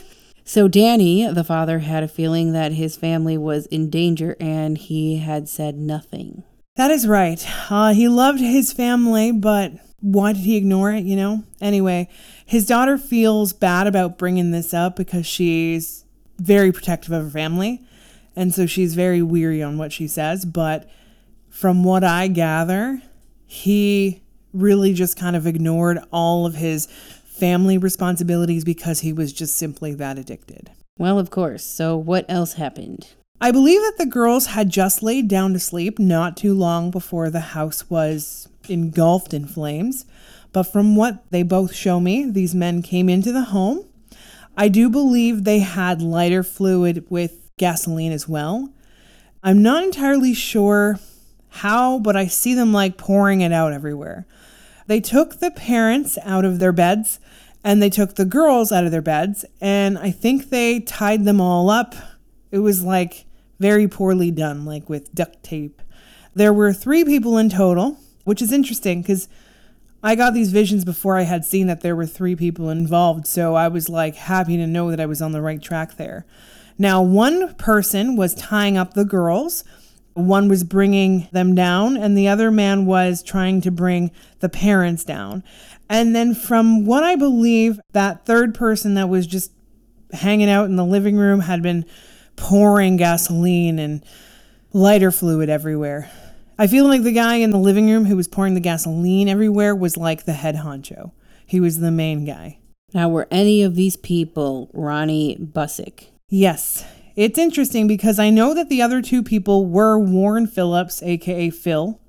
So 0.50 0.68
Danny, 0.68 1.32
the 1.32 1.44
father, 1.44 1.78
had 1.78 2.02
a 2.02 2.08
feeling 2.08 2.54
that 2.54 2.72
his 2.72 2.98
family 2.98 3.38
was 3.38 3.68
in 3.68 3.92
danger 3.92 4.36
and 4.40 4.80
he 4.80 5.18
had 5.18 5.48
said 5.48 5.76
nothing. 5.76 6.42
That 6.80 6.92
is 6.92 7.06
right. 7.06 7.46
Uh, 7.70 7.92
he 7.92 8.08
loved 8.08 8.40
his 8.40 8.72
family, 8.72 9.34
but 9.34 9.74
why 10.00 10.32
did 10.32 10.44
he 10.44 10.56
ignore 10.56 10.94
it, 10.94 11.04
you 11.04 11.18
know? 11.18 11.44
Anyway, 11.60 12.08
his 12.46 12.66
daughter 12.66 12.98
feels 12.98 13.52
bad 13.52 13.86
about 13.86 14.18
bringing 14.18 14.52
this 14.52 14.74
up 14.74 14.96
because 14.96 15.26
she's 15.28 16.06
very 16.38 16.72
protective 16.72 17.12
of 17.12 17.26
her 17.26 17.30
family. 17.30 17.82
And 18.34 18.54
so 18.56 18.66
she's 18.66 18.96
very 18.96 19.22
weary 19.22 19.62
on 19.62 19.78
what 19.78 19.92
she 19.92 20.08
says. 20.08 20.46
But 20.46 20.90
from 21.50 21.84
what 21.84 22.06
I 22.06 22.30
gather, 22.30 23.02
he 23.46 24.24
really 24.54 24.94
just 24.94 25.20
kind 25.20 25.36
of 25.36 25.46
ignored 25.46 26.00
all 26.14 26.46
of 26.46 26.56
his 26.56 26.86
family 27.26 27.78
responsibilities 27.78 28.64
because 28.64 29.02
he 29.02 29.12
was 29.12 29.34
just 29.34 29.58
simply 29.58 29.96
that 29.96 30.18
addicted. 30.18 30.72
Well, 30.98 31.20
of 31.20 31.30
course. 31.30 31.66
So, 31.66 31.98
what 31.98 32.24
else 32.30 32.54
happened? 32.54 33.10
I 33.42 33.52
believe 33.52 33.80
that 33.82 33.98
the 33.98 34.06
girls 34.06 34.48
had 34.48 34.70
just 34.70 35.02
laid 35.02 35.30
down 35.30 35.54
to 35.54 35.60
sleep 35.60 35.98
not 35.98 36.36
too 36.36 36.54
long 36.54 36.92
before 36.92 37.30
the 37.30 37.40
house 37.40 37.90
was 37.90 38.50
engulfed 38.68 39.34
in 39.34 39.48
flames. 39.48 40.06
But 40.52 40.64
from 40.64 40.96
what 40.96 41.24
they 41.32 41.44
both 41.44 41.74
show 41.74 42.02
me, 42.02 42.30
these 42.30 42.54
men 42.54 42.82
came 42.82 43.08
into 43.08 43.32
the 43.32 43.44
home. 43.44 43.86
I 44.58 44.68
do 44.68 44.90
believe 44.90 45.44
they 45.44 45.60
had 45.60 46.02
lighter 46.02 46.44
fluid 46.44 47.06
with 47.10 47.50
gasoline 47.58 48.12
as 48.12 48.28
well. 48.28 48.74
I'm 49.42 49.64
not 49.64 49.84
entirely 49.84 50.34
sure 50.34 51.00
how, 51.50 52.00
but 52.00 52.18
I 52.18 52.28
see 52.28 52.54
them 52.54 52.74
like 52.74 52.98
pouring 52.98 53.40
it 53.40 53.54
out 53.54 53.72
everywhere. 53.72 54.28
They 54.88 55.00
took 55.00 55.40
the 55.40 55.52
parents 55.52 56.18
out 56.26 56.44
of 56.44 56.60
their 56.60 56.74
beds 56.74 57.20
and 57.64 57.82
they 57.82 57.90
took 57.90 58.16
the 58.16 58.26
girls 58.26 58.72
out 58.72 58.84
of 58.84 58.92
their 58.92 59.02
beds 59.02 59.46
and 59.62 59.98
I 59.98 60.12
think 60.12 60.50
they 60.50 60.82
tied 60.82 61.24
them 61.24 61.40
all 61.40 61.70
up. 61.70 61.96
It 62.52 62.60
was 62.60 62.84
like 62.84 63.26
very 63.60 63.88
poorly 63.88 64.32
done, 64.32 64.66
like 64.66 64.90
with 64.90 65.14
duct 65.14 65.44
tape. 65.44 65.82
There 66.34 66.54
were 66.54 66.74
three 66.74 67.04
people 67.04 67.38
in 67.38 67.50
total, 67.50 67.98
which 68.24 68.42
is 68.42 68.52
interesting 68.52 69.02
because 69.02 69.28
I 70.02 70.16
got 70.16 70.34
these 70.34 70.52
visions 70.52 70.86
before 70.86 71.18
I 71.18 71.24
had 71.24 71.44
seen 71.44 71.68
that 71.68 71.82
there 71.82 71.96
were 71.96 72.06
three 72.06 72.36
people 72.36 72.70
involved, 72.70 73.28
so 73.28 73.56
I 73.56 73.68
was 73.68 73.90
like 73.90 74.16
happy 74.16 74.56
to 74.58 74.66
know 74.66 74.90
that 74.90 75.00
I 75.00 75.06
was 75.06 75.22
on 75.22 75.34
the 75.34 75.42
right 75.42 75.62
track 75.62 75.98
there. 75.98 76.26
Now, 76.78 77.02
one 77.02 77.54
person 77.56 78.16
was 78.16 78.34
tying 78.34 78.78
up 78.78 78.94
the 78.94 79.04
girls, 79.04 79.66
one 80.14 80.48
was 80.48 80.64
bringing 80.64 81.28
them 81.34 81.54
down, 81.54 81.98
and 81.98 82.18
the 82.18 82.30
other 82.30 82.52
man 82.52 82.86
was 82.86 83.22
trying 83.22 83.60
to 83.62 83.72
bring 83.72 84.12
the 84.40 84.48
parents 84.48 85.04
down. 85.04 85.44
And 85.90 86.16
then, 86.16 86.34
from 86.34 86.86
what 86.86 87.04
I 87.04 87.18
believe, 87.18 87.82
that 87.92 88.26
third 88.26 88.56
person 88.56 88.94
that 88.94 89.10
was 89.10 89.28
just 89.28 89.52
hanging 90.14 90.50
out 90.50 90.66
in 90.66 90.78
the 90.78 90.86
living 90.86 91.18
room 91.18 91.42
had 91.42 91.62
been 91.62 91.86
pouring 92.40 92.96
gasoline 92.96 93.78
and 93.78 94.02
lighter 94.72 95.12
fluid 95.12 95.50
everywhere. 95.50 96.10
I 96.58 96.68
feel 96.68 96.88
like 96.88 97.04
the 97.04 97.12
guy 97.12 97.36
in 97.36 97.52
the 97.52 97.58
living 97.58 97.90
room 97.90 98.06
who 98.06 98.16
was 98.16 98.28
pouring 98.28 98.54
the 98.54 98.60
gasoline 98.60 99.28
everywhere 99.28 99.76
was 99.76 99.98
like 99.98 100.24
the 100.24 100.34
head 100.34 100.56
honcho. 100.56 101.12
He 101.46 101.60
was 101.60 101.80
the 101.80 101.92
main 101.92 102.26
guy. 102.26 102.60
Now, 102.94 103.10
were 103.10 103.28
any 103.30 103.62
of 103.62 103.76
these 103.76 103.98
people 103.98 104.72
Ronnie 104.74 105.38
Busick? 105.38 106.08
Yes. 106.30 106.86
It's 107.16 107.38
interesting 107.38 107.88
because 107.88 108.20
I 108.20 108.30
know 108.30 108.54
that 108.54 108.70
the 108.70 108.82
other 108.82 109.02
two 109.02 109.22
people 109.22 109.66
were 109.66 110.00
Warren 110.00 110.48
Phillips, 110.48 111.04
aka 111.04 111.50
Phil, 111.50 112.00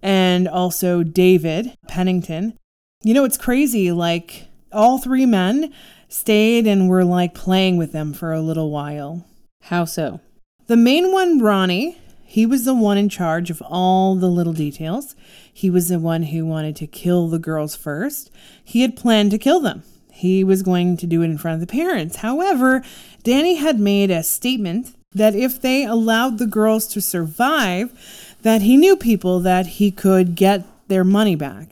and 0.00 0.48
also 0.48 1.02
David 1.02 1.76
Pennington. 1.88 2.56
You 3.02 3.14
know, 3.14 3.24
it's 3.24 3.36
crazy. 3.36 3.90
Like, 3.90 4.46
all 4.72 4.98
three 4.98 5.26
men 5.26 5.72
stayed 6.08 6.66
and 6.66 6.88
were 6.88 7.04
like 7.04 7.34
playing 7.34 7.76
with 7.76 7.92
them 7.92 8.12
for 8.12 8.32
a 8.32 8.40
little 8.40 8.70
while. 8.70 9.26
How 9.62 9.84
so? 9.84 10.20
The 10.66 10.76
main 10.76 11.12
one, 11.12 11.38
Ronnie, 11.38 11.98
he 12.24 12.46
was 12.46 12.64
the 12.64 12.74
one 12.74 12.98
in 12.98 13.08
charge 13.08 13.50
of 13.50 13.62
all 13.62 14.14
the 14.14 14.28
little 14.28 14.52
details. 14.52 15.14
He 15.52 15.70
was 15.70 15.88
the 15.88 15.98
one 15.98 16.24
who 16.24 16.46
wanted 16.46 16.76
to 16.76 16.86
kill 16.86 17.28
the 17.28 17.38
girls 17.38 17.76
first. 17.76 18.30
He 18.62 18.82
had 18.82 18.96
planned 18.96 19.30
to 19.32 19.38
kill 19.38 19.60
them. 19.60 19.82
He 20.10 20.44
was 20.44 20.62
going 20.62 20.96
to 20.98 21.06
do 21.06 21.22
it 21.22 21.26
in 21.26 21.38
front 21.38 21.54
of 21.54 21.60
the 21.60 21.72
parents. 21.72 22.16
However, 22.16 22.82
Danny 23.22 23.56
had 23.56 23.78
made 23.78 24.10
a 24.10 24.22
statement 24.22 24.94
that 25.12 25.34
if 25.34 25.60
they 25.60 25.84
allowed 25.84 26.38
the 26.38 26.46
girls 26.46 26.86
to 26.88 27.00
survive, 27.00 28.36
that 28.42 28.62
he 28.62 28.76
knew 28.76 28.96
people 28.96 29.40
that 29.40 29.66
he 29.66 29.90
could 29.90 30.34
get 30.34 30.64
their 30.88 31.04
money 31.04 31.36
back 31.36 31.68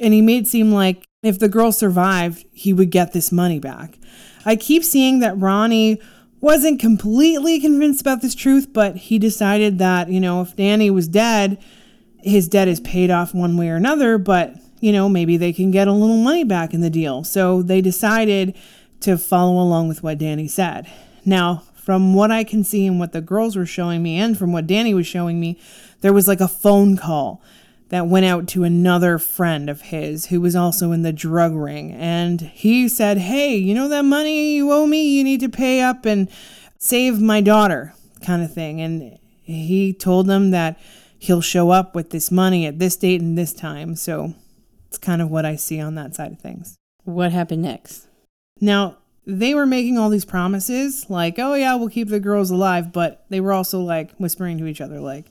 and 0.00 0.14
he 0.14 0.22
made 0.22 0.44
it 0.44 0.48
seem 0.48 0.72
like 0.72 1.04
if 1.22 1.38
the 1.38 1.48
girl 1.48 1.70
survived, 1.70 2.44
he 2.52 2.72
would 2.72 2.90
get 2.90 3.12
this 3.12 3.30
money 3.30 3.58
back. 3.58 3.98
I 4.44 4.56
keep 4.56 4.82
seeing 4.82 5.18
that 5.18 5.38
Ronnie 5.38 6.00
wasn't 6.40 6.80
completely 6.80 7.60
convinced 7.60 8.00
about 8.00 8.22
this 8.22 8.34
truth, 8.34 8.72
but 8.72 8.96
he 8.96 9.18
decided 9.18 9.78
that, 9.78 10.08
you 10.08 10.20
know, 10.20 10.40
if 10.40 10.56
Danny 10.56 10.90
was 10.90 11.08
dead, 11.08 11.58
his 12.22 12.48
debt 12.48 12.68
is 12.68 12.80
paid 12.80 13.10
off 13.10 13.34
one 13.34 13.56
way 13.56 13.68
or 13.68 13.76
another, 13.76 14.18
but, 14.18 14.54
you 14.80 14.92
know, 14.92 15.08
maybe 15.08 15.36
they 15.36 15.52
can 15.52 15.70
get 15.70 15.88
a 15.88 15.92
little 15.92 16.16
money 16.16 16.44
back 16.44 16.72
in 16.72 16.80
the 16.80 16.90
deal. 16.90 17.24
So 17.24 17.62
they 17.62 17.80
decided 17.80 18.54
to 19.00 19.18
follow 19.18 19.62
along 19.62 19.88
with 19.88 20.02
what 20.02 20.18
Danny 20.18 20.48
said. 20.48 20.90
Now, 21.24 21.64
from 21.74 22.14
what 22.14 22.30
I 22.30 22.44
can 22.44 22.62
see 22.64 22.86
and 22.86 22.98
what 22.98 23.12
the 23.12 23.20
girls 23.20 23.56
were 23.56 23.66
showing 23.66 24.02
me, 24.02 24.16
and 24.16 24.38
from 24.38 24.52
what 24.52 24.66
Danny 24.66 24.94
was 24.94 25.06
showing 25.06 25.40
me, 25.40 25.58
there 26.00 26.12
was 26.12 26.28
like 26.28 26.40
a 26.40 26.48
phone 26.48 26.96
call 26.96 27.42
that 27.90 28.06
went 28.06 28.24
out 28.24 28.46
to 28.48 28.64
another 28.64 29.18
friend 29.18 29.68
of 29.68 29.82
his 29.82 30.26
who 30.26 30.40
was 30.40 30.56
also 30.56 30.92
in 30.92 31.02
the 31.02 31.12
drug 31.12 31.54
ring. 31.54 31.92
And 31.92 32.40
he 32.40 32.88
said, 32.88 33.18
Hey, 33.18 33.56
you 33.56 33.74
know 33.74 33.88
that 33.88 34.04
money 34.04 34.54
you 34.54 34.72
owe 34.72 34.86
me? 34.86 35.18
You 35.18 35.24
need 35.24 35.40
to 35.40 35.48
pay 35.48 35.82
up 35.82 36.06
and 36.06 36.28
save 36.78 37.20
my 37.20 37.40
daughter, 37.40 37.92
kind 38.24 38.42
of 38.42 38.54
thing. 38.54 38.80
And 38.80 39.18
he 39.42 39.92
told 39.92 40.28
them 40.28 40.52
that 40.52 40.78
he'll 41.18 41.40
show 41.40 41.70
up 41.70 41.94
with 41.94 42.10
this 42.10 42.30
money 42.30 42.64
at 42.64 42.78
this 42.78 42.96
date 42.96 43.20
and 43.20 43.36
this 43.36 43.52
time. 43.52 43.96
So 43.96 44.34
it's 44.86 44.98
kind 44.98 45.20
of 45.20 45.30
what 45.30 45.44
I 45.44 45.56
see 45.56 45.80
on 45.80 45.96
that 45.96 46.14
side 46.14 46.32
of 46.32 46.38
things. 46.38 46.76
What 47.04 47.32
happened 47.32 47.62
next? 47.62 48.06
Now, 48.60 48.98
they 49.26 49.52
were 49.52 49.66
making 49.66 49.98
all 49.98 50.10
these 50.10 50.24
promises 50.24 51.10
like, 51.10 51.38
oh, 51.38 51.54
yeah, 51.54 51.74
we'll 51.74 51.88
keep 51.88 52.08
the 52.08 52.20
girls 52.20 52.52
alive. 52.52 52.92
But 52.92 53.24
they 53.30 53.40
were 53.40 53.52
also 53.52 53.80
like 53.80 54.14
whispering 54.16 54.58
to 54.58 54.66
each 54.66 54.80
other, 54.80 55.00
like, 55.00 55.26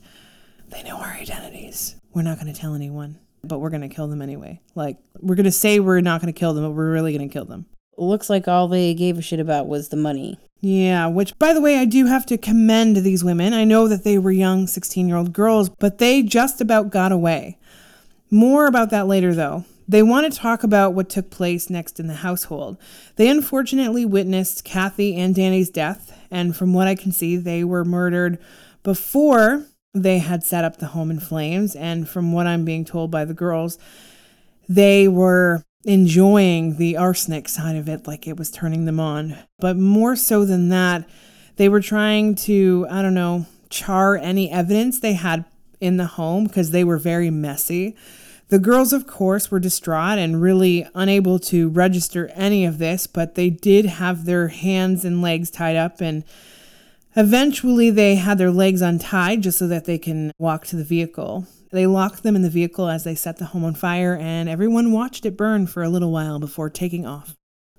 they 0.69 0.83
know 0.83 0.97
our 0.97 1.13
identities. 1.13 1.95
We're 2.13 2.23
not 2.23 2.39
going 2.39 2.51
to 2.51 2.59
tell 2.59 2.75
anyone, 2.75 3.19
but 3.43 3.59
we're 3.59 3.69
going 3.69 3.87
to 3.87 3.93
kill 3.93 4.07
them 4.07 4.21
anyway. 4.21 4.61
Like, 4.75 4.97
we're 5.19 5.35
going 5.35 5.45
to 5.45 5.51
say 5.51 5.79
we're 5.79 6.01
not 6.01 6.21
going 6.21 6.33
to 6.33 6.39
kill 6.39 6.53
them, 6.53 6.63
but 6.63 6.71
we're 6.71 6.91
really 6.91 7.15
going 7.15 7.27
to 7.27 7.33
kill 7.33 7.45
them. 7.45 7.65
Looks 7.97 8.29
like 8.29 8.47
all 8.47 8.67
they 8.67 8.93
gave 8.93 9.17
a 9.17 9.21
shit 9.21 9.39
about 9.39 9.67
was 9.67 9.89
the 9.89 9.97
money. 9.97 10.39
Yeah, 10.61 11.07
which, 11.07 11.37
by 11.39 11.53
the 11.53 11.61
way, 11.61 11.77
I 11.77 11.85
do 11.85 12.05
have 12.07 12.25
to 12.27 12.37
commend 12.37 12.97
these 12.97 13.23
women. 13.23 13.53
I 13.53 13.63
know 13.63 13.87
that 13.87 14.03
they 14.03 14.17
were 14.17 14.31
young 14.31 14.67
16 14.67 15.07
year 15.07 15.17
old 15.17 15.33
girls, 15.33 15.69
but 15.69 15.99
they 15.99 16.21
just 16.21 16.59
about 16.59 16.89
got 16.89 17.11
away. 17.11 17.57
More 18.29 18.67
about 18.67 18.89
that 18.89 19.07
later, 19.07 19.33
though. 19.33 19.65
They 19.87 20.03
want 20.03 20.31
to 20.31 20.39
talk 20.39 20.63
about 20.63 20.93
what 20.93 21.09
took 21.09 21.31
place 21.31 21.69
next 21.69 21.99
in 21.99 22.07
the 22.07 22.15
household. 22.15 22.77
They 23.15 23.27
unfortunately 23.27 24.05
witnessed 24.05 24.63
Kathy 24.63 25.15
and 25.15 25.33
Danny's 25.33 25.71
death, 25.71 26.15
and 26.29 26.55
from 26.55 26.73
what 26.73 26.87
I 26.87 26.93
can 26.93 27.11
see, 27.11 27.37
they 27.37 27.63
were 27.63 27.83
murdered 27.83 28.37
before 28.83 29.65
they 29.93 30.19
had 30.19 30.43
set 30.43 30.63
up 30.63 30.77
the 30.77 30.87
home 30.87 31.11
in 31.11 31.19
flames. 31.19 31.75
And 31.75 32.07
from 32.07 32.31
what 32.31 32.47
I'm 32.47 32.65
being 32.65 32.85
told 32.85 33.11
by 33.11 33.25
the 33.25 33.33
girls, 33.33 33.77
they 34.67 35.07
were 35.07 35.63
enjoying 35.85 36.77
the 36.77 36.97
arsenic 36.97 37.47
side 37.47 37.75
of 37.75 37.87
it 37.87 38.07
like 38.07 38.27
it 38.27 38.37
was 38.37 38.51
turning 38.51 38.85
them 38.85 38.99
on. 38.99 39.37
But 39.59 39.77
more 39.77 40.15
so 40.15 40.45
than 40.45 40.69
that, 40.69 41.07
they 41.55 41.69
were 41.69 41.81
trying 41.81 42.35
to, 42.35 42.85
I 42.89 43.01
don't 43.01 43.13
know, 43.13 43.45
char 43.69 44.15
any 44.15 44.51
evidence 44.51 44.99
they 44.99 45.13
had 45.13 45.45
in 45.79 45.97
the 45.97 46.05
home 46.05 46.45
because 46.45 46.71
they 46.71 46.83
were 46.83 46.97
very 46.97 47.29
messy. 47.29 47.95
The 48.49 48.59
girls, 48.59 48.93
of 48.93 49.05
course, 49.05 49.51
were 49.51 49.59
distraught 49.59 50.17
and 50.17 50.41
really 50.41 50.87
unable 50.95 51.37
to 51.39 51.69
register 51.69 52.31
any 52.33 52.65
of 52.65 52.79
this, 52.79 53.05
but 53.05 53.35
they 53.35 53.49
did 53.49 53.85
have 53.85 54.25
their 54.25 54.47
hands 54.47 55.05
and 55.05 55.21
legs 55.21 55.51
tied 55.51 55.75
up 55.75 56.01
and 56.01 56.23
eventually 57.15 57.89
they 57.89 58.15
had 58.15 58.37
their 58.37 58.51
legs 58.51 58.81
untied 58.81 59.43
just 59.43 59.59
so 59.59 59.67
that 59.67 59.85
they 59.85 59.97
can 59.97 60.31
walk 60.37 60.65
to 60.67 60.75
the 60.75 60.83
vehicle. 60.83 61.47
They 61.71 61.85
locked 61.85 62.23
them 62.23 62.35
in 62.35 62.41
the 62.41 62.49
vehicle 62.49 62.89
as 62.89 63.03
they 63.03 63.15
set 63.15 63.37
the 63.37 63.45
home 63.45 63.63
on 63.63 63.75
fire 63.75 64.15
and 64.15 64.49
everyone 64.49 64.91
watched 64.91 65.25
it 65.25 65.37
burn 65.37 65.67
for 65.67 65.83
a 65.83 65.89
little 65.89 66.11
while 66.11 66.39
before 66.39 66.69
taking 66.69 67.05
off. 67.05 67.35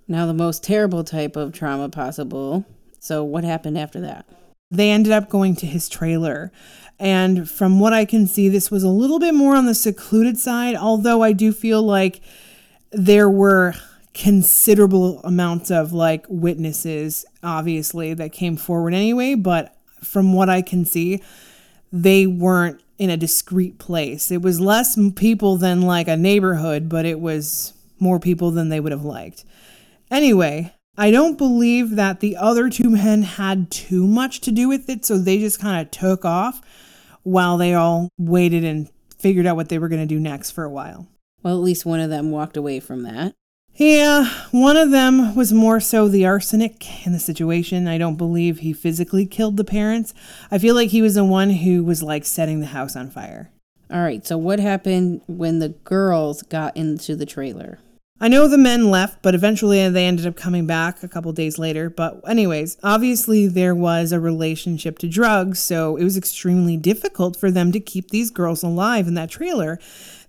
Now, 0.06 0.26
the 0.26 0.34
most 0.34 0.64
terrible 0.64 1.04
type 1.04 1.36
of 1.36 1.52
trauma 1.52 1.88
possible. 1.88 2.64
So, 2.98 3.22
what 3.22 3.44
happened 3.44 3.78
after 3.78 4.00
that? 4.00 4.26
They 4.70 4.90
ended 4.90 5.12
up 5.12 5.28
going 5.28 5.56
to 5.56 5.66
his 5.66 5.88
trailer. 5.88 6.52
And 6.98 7.48
from 7.48 7.80
what 7.80 7.92
I 7.92 8.04
can 8.04 8.26
see, 8.26 8.48
this 8.48 8.70
was 8.70 8.82
a 8.82 8.88
little 8.88 9.18
bit 9.18 9.34
more 9.34 9.56
on 9.56 9.66
the 9.66 9.74
secluded 9.74 10.38
side, 10.38 10.76
although 10.76 11.22
I 11.22 11.32
do 11.32 11.52
feel 11.52 11.82
like 11.82 12.20
there 12.92 13.30
were 13.30 13.74
considerable 14.14 15.20
amounts 15.20 15.70
of 15.70 15.92
like 15.92 16.26
witnesses, 16.28 17.24
obviously, 17.42 18.14
that 18.14 18.32
came 18.32 18.56
forward 18.56 18.94
anyway. 18.94 19.34
But 19.34 19.76
from 20.02 20.32
what 20.32 20.48
I 20.48 20.62
can 20.62 20.84
see, 20.84 21.22
they 21.92 22.26
weren't 22.26 22.80
in 22.98 23.10
a 23.10 23.16
discreet 23.16 23.78
place. 23.78 24.30
It 24.30 24.42
was 24.42 24.60
less 24.60 24.98
people 25.16 25.56
than 25.56 25.82
like 25.82 26.08
a 26.08 26.16
neighborhood, 26.16 26.88
but 26.88 27.06
it 27.06 27.20
was 27.20 27.72
more 27.98 28.20
people 28.20 28.50
than 28.50 28.68
they 28.68 28.80
would 28.80 28.92
have 28.92 29.04
liked. 29.04 29.44
Anyway, 30.10 30.74
I 30.96 31.10
don't 31.10 31.38
believe 31.38 31.96
that 31.96 32.20
the 32.20 32.36
other 32.36 32.68
two 32.68 32.90
men 32.90 33.22
had 33.22 33.70
too 33.70 34.06
much 34.06 34.40
to 34.42 34.52
do 34.52 34.68
with 34.68 34.88
it, 34.90 35.04
so 35.04 35.16
they 35.16 35.38
just 35.38 35.60
kind 35.60 35.80
of 35.80 35.90
took 35.90 36.24
off 36.24 36.60
while 37.22 37.56
they 37.56 37.74
all 37.74 38.08
waited 38.18 38.64
and 38.64 38.90
figured 39.18 39.46
out 39.46 39.56
what 39.56 39.68
they 39.68 39.78
were 39.78 39.88
going 39.88 40.02
to 40.02 40.14
do 40.14 40.20
next 40.20 40.50
for 40.50 40.64
a 40.64 40.70
while. 40.70 41.06
Well, 41.42 41.54
at 41.54 41.62
least 41.62 41.86
one 41.86 42.00
of 42.00 42.10
them 42.10 42.30
walked 42.30 42.56
away 42.56 42.80
from 42.80 43.02
that. 43.04 43.34
Yeah, 43.76 44.28
one 44.50 44.76
of 44.76 44.90
them 44.90 45.34
was 45.34 45.52
more 45.52 45.80
so 45.80 46.06
the 46.06 46.26
arsenic 46.26 47.06
in 47.06 47.12
the 47.12 47.18
situation. 47.18 47.88
I 47.88 47.96
don't 47.96 48.16
believe 48.16 48.58
he 48.58 48.72
physically 48.74 49.24
killed 49.24 49.56
the 49.56 49.64
parents. 49.64 50.12
I 50.50 50.58
feel 50.58 50.74
like 50.74 50.90
he 50.90 51.00
was 51.00 51.14
the 51.14 51.24
one 51.24 51.50
who 51.50 51.82
was 51.82 52.02
like 52.02 52.26
setting 52.26 52.60
the 52.60 52.66
house 52.66 52.94
on 52.94 53.10
fire. 53.10 53.50
All 53.90 54.02
right, 54.02 54.24
so 54.26 54.36
what 54.36 54.60
happened 54.60 55.22
when 55.26 55.58
the 55.60 55.70
girls 55.70 56.42
got 56.42 56.76
into 56.76 57.16
the 57.16 57.26
trailer? 57.26 57.78
I 58.22 58.28
know 58.28 58.48
the 58.48 58.58
men 58.58 58.90
left, 58.90 59.22
but 59.22 59.34
eventually 59.34 59.88
they 59.88 60.04
ended 60.04 60.26
up 60.26 60.36
coming 60.36 60.66
back 60.66 61.02
a 61.02 61.08
couple 61.08 61.32
days 61.32 61.58
later. 61.58 61.88
But, 61.88 62.20
anyways, 62.28 62.76
obviously 62.82 63.46
there 63.46 63.74
was 63.74 64.12
a 64.12 64.20
relationship 64.20 64.98
to 64.98 65.08
drugs, 65.08 65.58
so 65.58 65.96
it 65.96 66.04
was 66.04 66.18
extremely 66.18 66.76
difficult 66.76 67.34
for 67.34 67.50
them 67.50 67.72
to 67.72 67.80
keep 67.80 68.10
these 68.10 68.30
girls 68.30 68.62
alive 68.62 69.08
in 69.08 69.14
that 69.14 69.30
trailer. 69.30 69.80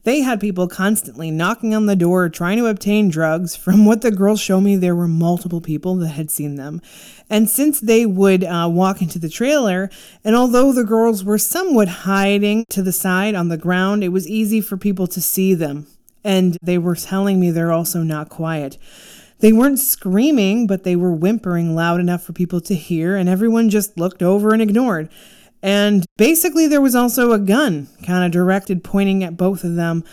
They 0.04 0.22
had 0.22 0.40
people 0.40 0.68
constantly 0.68 1.30
knocking 1.30 1.76
on 1.76 1.86
the 1.86 1.96
door 1.96 2.28
trying 2.30 2.58
to 2.58 2.68
obtain 2.68 3.10
drugs. 3.10 3.56
From 3.56 3.86
what 3.86 4.02
the 4.02 4.12
girls 4.12 4.40
show 4.40 4.60
me, 4.60 4.76
there 4.76 4.96
were 4.96 5.08
multiple 5.08 5.62
people 5.62 5.96
that 5.98 6.10
had 6.10 6.32
seen 6.32 6.56
them. 6.56 6.82
And 7.30 7.50
since 7.50 7.80
they 7.80 8.06
would 8.06 8.44
uh, 8.44 8.68
walk 8.72 9.02
into 9.02 9.20
the 9.20 9.30
trailer, 9.30 9.90
and 10.24 10.36
although 10.36 10.74
the 10.74 10.84
girls 10.84 11.24
were 11.24 11.38
somewhat 11.38 11.88
hiding 11.88 12.66
to 12.70 12.82
the 12.82 12.92
side 12.92 13.36
on 13.36 13.50
the 13.50 13.58
ground, 13.58 14.04
it 14.04 14.10
was 14.10 14.28
easy 14.28 14.60
for 14.60 14.76
people 14.76 15.08
to 15.08 15.22
see 15.22 15.54
them 15.54 15.88
and 16.24 16.58
they 16.62 16.78
were 16.78 16.96
telling 16.96 17.40
me 17.40 17.52
they're 17.52 17.72
also 17.72 18.04
not 18.04 18.30
quiet. 18.30 18.78
They 19.40 19.54
weren't 19.54 19.80
screaming, 19.80 20.68
but 20.68 20.84
they 20.84 20.96
were 20.96 21.14
whimpering 21.14 21.76
loud 21.76 22.00
enough 22.00 22.24
for 22.24 22.34
people 22.34 22.62
to 22.62 22.76
hear, 22.76 23.16
and 23.16 23.28
everyone 23.28 23.70
just 23.70 23.98
looked 23.98 24.22
over 24.22 24.54
and 24.54 24.62
ignored. 24.62 25.10
And 25.64 26.06
basically, 26.18 26.68
there 26.68 26.82
was 26.82 26.96
also 26.96 27.32
a 27.32 27.40
gun 27.40 27.88
kind 28.06 28.26
of 28.26 28.32
directed 28.32 28.84
pointing 28.84 29.24
at 29.24 29.38
both 29.38 29.64
of 29.64 29.76
them 29.76 30.04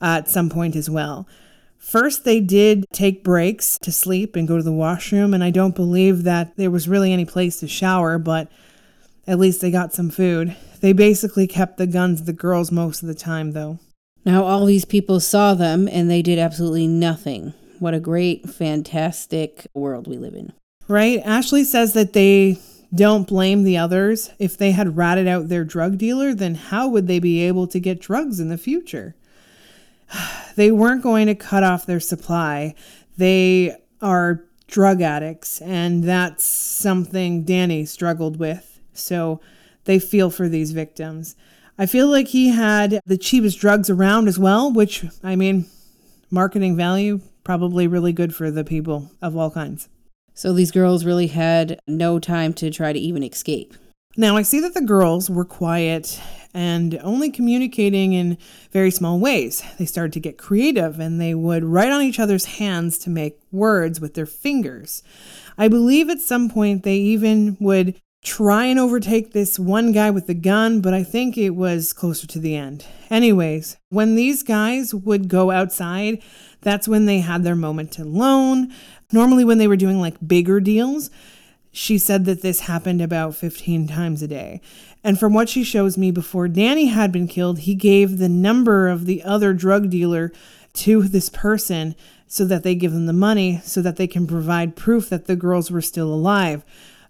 at 0.00 0.28
some 0.28 0.50
point 0.50 0.76
as 0.76 0.90
well. 0.90 1.26
First, 1.78 2.24
they 2.24 2.40
did 2.40 2.84
take 2.92 3.24
breaks 3.24 3.78
to 3.78 3.90
sleep 3.90 4.36
and 4.36 4.46
go 4.46 4.58
to 4.58 4.62
the 4.62 4.72
washroom, 4.72 5.32
and 5.32 5.42
I 5.42 5.50
don't 5.50 5.74
believe 5.74 6.24
that 6.24 6.56
there 6.56 6.70
was 6.70 6.88
really 6.88 7.12
any 7.12 7.24
place 7.24 7.60
to 7.60 7.68
shower, 7.68 8.18
but 8.18 8.50
at 9.26 9.38
least 9.38 9.60
they 9.60 9.70
got 9.70 9.94
some 9.94 10.10
food. 10.10 10.56
They 10.80 10.92
basically 10.92 11.46
kept 11.46 11.78
the 11.78 11.86
guns 11.86 12.24
the 12.24 12.32
girls 12.32 12.70
most 12.70 13.02
of 13.02 13.08
the 13.08 13.14
time, 13.14 13.52
though. 13.52 13.78
Now, 14.24 14.44
all 14.44 14.66
these 14.66 14.84
people 14.84 15.20
saw 15.20 15.54
them 15.54 15.88
and 15.88 16.10
they 16.10 16.22
did 16.22 16.38
absolutely 16.38 16.86
nothing. 16.86 17.54
What 17.78 17.94
a 17.94 18.00
great, 18.00 18.48
fantastic 18.48 19.66
world 19.72 20.06
we 20.06 20.18
live 20.18 20.34
in. 20.34 20.52
Right? 20.88 21.20
Ashley 21.24 21.64
says 21.64 21.92
that 21.94 22.12
they 22.12 22.58
don't 22.94 23.28
blame 23.28 23.64
the 23.64 23.76
others. 23.76 24.30
If 24.38 24.56
they 24.56 24.70
had 24.72 24.96
ratted 24.96 25.26
out 25.26 25.48
their 25.48 25.64
drug 25.64 25.98
dealer, 25.98 26.34
then 26.34 26.54
how 26.54 26.88
would 26.88 27.06
they 27.06 27.18
be 27.18 27.42
able 27.42 27.66
to 27.68 27.80
get 27.80 28.00
drugs 28.00 28.40
in 28.40 28.48
the 28.48 28.58
future? 28.58 29.14
They 30.56 30.72
weren't 30.72 31.04
going 31.04 31.28
to 31.28 31.36
cut 31.36 31.62
off 31.62 31.86
their 31.86 32.00
supply. 32.00 32.74
They 33.16 33.76
are 34.02 34.42
drug 34.66 35.00
addicts, 35.00 35.60
and 35.62 36.02
that's 36.02 36.42
something 36.42 37.44
Danny 37.44 37.84
struggled 37.84 38.40
with. 38.40 38.80
So 38.92 39.40
they 39.84 40.00
feel 40.00 40.30
for 40.30 40.48
these 40.48 40.72
victims. 40.72 41.36
I 41.78 41.86
feel 41.86 42.08
like 42.08 42.28
he 42.28 42.48
had 42.48 43.00
the 43.06 43.16
cheapest 43.16 43.60
drugs 43.60 43.88
around 43.88 44.26
as 44.26 44.36
well, 44.36 44.72
which, 44.72 45.04
I 45.22 45.36
mean, 45.36 45.66
marketing 46.28 46.76
value, 46.76 47.20
probably 47.44 47.86
really 47.86 48.12
good 48.12 48.34
for 48.34 48.50
the 48.50 48.64
people 48.64 49.12
of 49.22 49.36
all 49.36 49.52
kinds. 49.52 49.88
So 50.38 50.52
these 50.52 50.70
girls 50.70 51.04
really 51.04 51.26
had 51.26 51.80
no 51.88 52.20
time 52.20 52.52
to 52.54 52.70
try 52.70 52.92
to 52.92 52.98
even 52.98 53.24
escape. 53.24 53.74
Now, 54.16 54.36
I 54.36 54.42
see 54.42 54.60
that 54.60 54.72
the 54.72 54.80
girls 54.80 55.28
were 55.28 55.44
quiet 55.44 56.20
and 56.54 56.96
only 57.02 57.28
communicating 57.28 58.12
in 58.12 58.38
very 58.70 58.92
small 58.92 59.18
ways. 59.18 59.64
They 59.80 59.84
started 59.84 60.12
to 60.12 60.20
get 60.20 60.38
creative 60.38 61.00
and 61.00 61.20
they 61.20 61.34
would 61.34 61.64
write 61.64 61.90
on 61.90 62.02
each 62.02 62.20
other's 62.20 62.44
hands 62.44 62.98
to 62.98 63.10
make 63.10 63.40
words 63.50 64.00
with 64.00 64.14
their 64.14 64.26
fingers. 64.26 65.02
I 65.58 65.66
believe 65.66 66.08
at 66.08 66.20
some 66.20 66.48
point 66.48 66.84
they 66.84 66.98
even 66.98 67.56
would 67.58 68.00
try 68.24 68.66
and 68.66 68.78
overtake 68.78 69.32
this 69.32 69.58
one 69.58 69.90
guy 69.90 70.10
with 70.10 70.28
the 70.28 70.34
gun, 70.34 70.80
but 70.80 70.94
I 70.94 71.02
think 71.02 71.36
it 71.36 71.50
was 71.50 71.92
closer 71.92 72.28
to 72.28 72.38
the 72.38 72.54
end. 72.54 72.86
Anyways, 73.10 73.76
when 73.88 74.14
these 74.14 74.44
guys 74.44 74.94
would 74.94 75.28
go 75.28 75.50
outside, 75.50 76.22
that's 76.60 76.88
when 76.88 77.06
they 77.06 77.20
had 77.20 77.44
their 77.44 77.56
moment 77.56 77.98
alone. 77.98 78.72
Normally, 79.12 79.44
when 79.44 79.58
they 79.58 79.68
were 79.68 79.76
doing 79.76 80.00
like 80.00 80.16
bigger 80.26 80.60
deals, 80.60 81.10
she 81.70 81.98
said 81.98 82.24
that 82.24 82.42
this 82.42 82.60
happened 82.60 83.00
about 83.00 83.36
15 83.36 83.86
times 83.86 84.22
a 84.22 84.28
day. 84.28 84.60
And 85.04 85.18
from 85.18 85.32
what 85.32 85.48
she 85.48 85.62
shows 85.62 85.96
me, 85.96 86.10
before 86.10 86.48
Danny 86.48 86.86
had 86.86 87.12
been 87.12 87.28
killed, 87.28 87.60
he 87.60 87.74
gave 87.74 88.18
the 88.18 88.28
number 88.28 88.88
of 88.88 89.06
the 89.06 89.22
other 89.22 89.52
drug 89.52 89.90
dealer 89.90 90.32
to 90.74 91.02
this 91.02 91.28
person 91.28 91.94
so 92.26 92.44
that 92.44 92.62
they 92.62 92.74
give 92.74 92.92
them 92.92 93.06
the 93.06 93.12
money 93.12 93.60
so 93.64 93.80
that 93.80 93.96
they 93.96 94.06
can 94.06 94.26
provide 94.26 94.76
proof 94.76 95.08
that 95.08 95.26
the 95.26 95.36
girls 95.36 95.70
were 95.70 95.80
still 95.80 96.12
alive. 96.12 96.64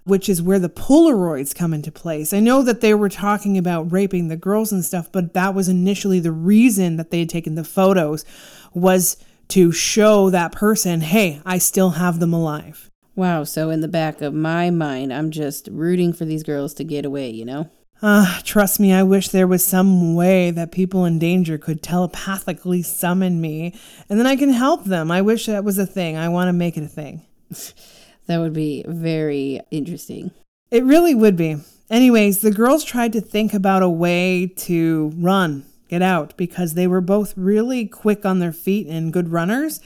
which 0.09 0.31
is 0.31 0.41
where 0.41 0.59
the 0.59 0.71
Polaroids 0.71 1.55
come 1.55 1.75
into 1.75 1.93
place. 1.93 2.33
I 2.33 2.41
know 2.41 2.63
that 2.63 2.81
they 2.81 2.95
were 2.95 3.11
talking 3.11 3.59
about 3.59 3.93
raping 3.93 4.29
the 4.29 4.39
girls 4.39 4.73
and 4.73 4.83
stuff, 4.83 5.13
but 5.13 5.35
that 5.35 5.55
was 5.55 5.69
initially 5.69 6.19
the 6.19 6.33
reason 6.33 6.97
that 6.97 7.11
they 7.11 7.19
had 7.19 7.29
taken 7.29 7.57
the 7.57 7.65
photos 7.65 8.25
was 8.73 9.19
to 9.49 9.73
show 9.73 10.31
that 10.31 10.53
person, 10.53 11.01
hey, 11.01 11.41
I 11.45 11.59
still 11.59 11.91
have 11.91 12.21
them 12.21 12.33
alive. 12.33 12.91
Wow, 13.17 13.45
so 13.45 13.71
in 13.71 13.81
the 13.81 13.89
back 13.89 14.21
of 14.21 14.33
my 14.33 14.71
mind, 14.71 15.13
I'm 15.13 15.31
just 15.31 15.69
rooting 15.73 16.13
for 16.13 16.25
these 16.25 16.43
girls 16.43 16.73
to 16.75 16.85
get 16.85 17.05
away, 17.05 17.31
you 17.31 17.45
know? 17.45 17.69
Ah, 18.01 18.39
uh, 18.39 18.43
trust 18.45 18.79
me, 18.79 18.93
I 18.93 19.03
wish 19.03 19.31
there 19.31 19.49
was 19.49 19.67
some 19.67 20.15
way 20.15 20.53
that 20.53 20.71
people 20.71 21.05
in 21.05 21.19
danger 21.19 21.59
could 21.59 21.83
telepathically 21.83 22.81
summon 22.83 23.41
me 23.41 23.75
and 24.09 24.21
then 24.21 24.27
I 24.27 24.37
can 24.37 24.51
help 24.51 24.85
them. 24.85 25.11
I 25.11 25.21
wish 25.21 25.47
that 25.47 25.65
was 25.65 25.79
a 25.79 25.87
thing. 25.87 26.17
I 26.17 26.29
want 26.29 26.47
to 26.47 26.53
make 26.53 26.77
it 26.77 26.85
a 26.85 26.89
thing. 26.89 27.23
that 28.27 28.39
would 28.39 28.53
be 28.53 28.85
very 28.87 29.61
interesting. 29.73 30.31
It 30.71 30.85
really 30.85 31.15
would 31.15 31.37
be. 31.37 31.57
Anyways, 31.91 32.41
the 32.41 32.53
girls 32.53 32.85
tried 32.85 33.15
to 33.15 33.21
think 33.21 33.53
about 33.53 33.83
a 33.83 33.89
way 33.89 34.47
to 34.59 35.13
run, 35.17 35.65
get 35.89 36.03
out, 36.03 36.37
because 36.37 36.75
they 36.75 36.87
were 36.87 37.01
both 37.01 37.37
really 37.37 37.87
quick 37.87 38.25
on 38.25 38.39
their 38.39 38.53
feet 38.53 38.87
and 38.87 39.13
good 39.13 39.31
runners. 39.31 39.81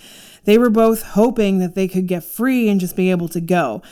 They 0.44 0.58
were 0.58 0.70
both 0.70 1.02
hoping 1.02 1.58
that 1.60 1.74
they 1.74 1.88
could 1.88 2.06
get 2.06 2.24
free 2.24 2.68
and 2.68 2.80
just 2.80 2.96
be 2.96 3.10
able 3.10 3.28
to 3.28 3.40
go. 3.40 3.82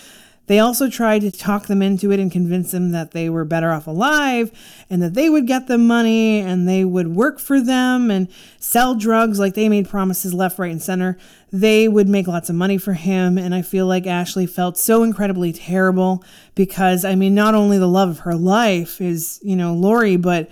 They 0.51 0.59
also 0.59 0.91
tried 0.91 1.21
to 1.21 1.31
talk 1.31 1.69
them 1.69 1.81
into 1.81 2.11
it 2.11 2.19
and 2.19 2.33
convince 2.33 2.73
them 2.73 2.91
that 2.91 3.13
they 3.13 3.31
were 3.31 3.45
better 3.45 3.71
off 3.71 3.87
alive 3.87 4.51
and 4.91 5.01
that 5.01 5.15
they 5.15 5.31
would 5.31 5.47
get 5.47 5.69
the 5.69 5.79
money 5.79 6.41
and 6.41 6.69
they 6.69 6.85
would 6.85 7.15
work 7.15 7.39
for 7.39 7.61
them 7.61 8.11
and 8.11 8.27
sell 8.59 8.97
drugs 8.97 9.39
like 9.39 9.55
they 9.55 9.69
made 9.69 9.89
promises 9.89 10.35
left, 10.35 10.59
right, 10.59 10.73
and 10.73 10.83
center. 10.83 11.17
They 11.53 11.87
would 11.87 12.09
make 12.09 12.27
lots 12.27 12.51
of 12.51 12.57
money 12.57 12.79
for 12.79 12.95
him. 12.95 13.39
And 13.39 13.55
I 13.55 13.63
feel 13.63 13.87
like 13.87 14.09
Ashley 14.09 14.45
felt 14.45 14.77
so 14.77 15.05
incredibly 15.05 15.53
terrible 15.53 16.25
because, 16.57 17.05
I 17.05 17.15
mean, 17.15 17.37
not 17.37 17.55
only 17.55 17.79
the 17.79 17.87
love 17.87 18.09
of 18.09 18.19
her 18.21 18.35
life 18.35 19.01
is, 19.01 19.39
you 19.45 19.55
know, 19.55 19.73
Lori, 19.73 20.17
but 20.17 20.51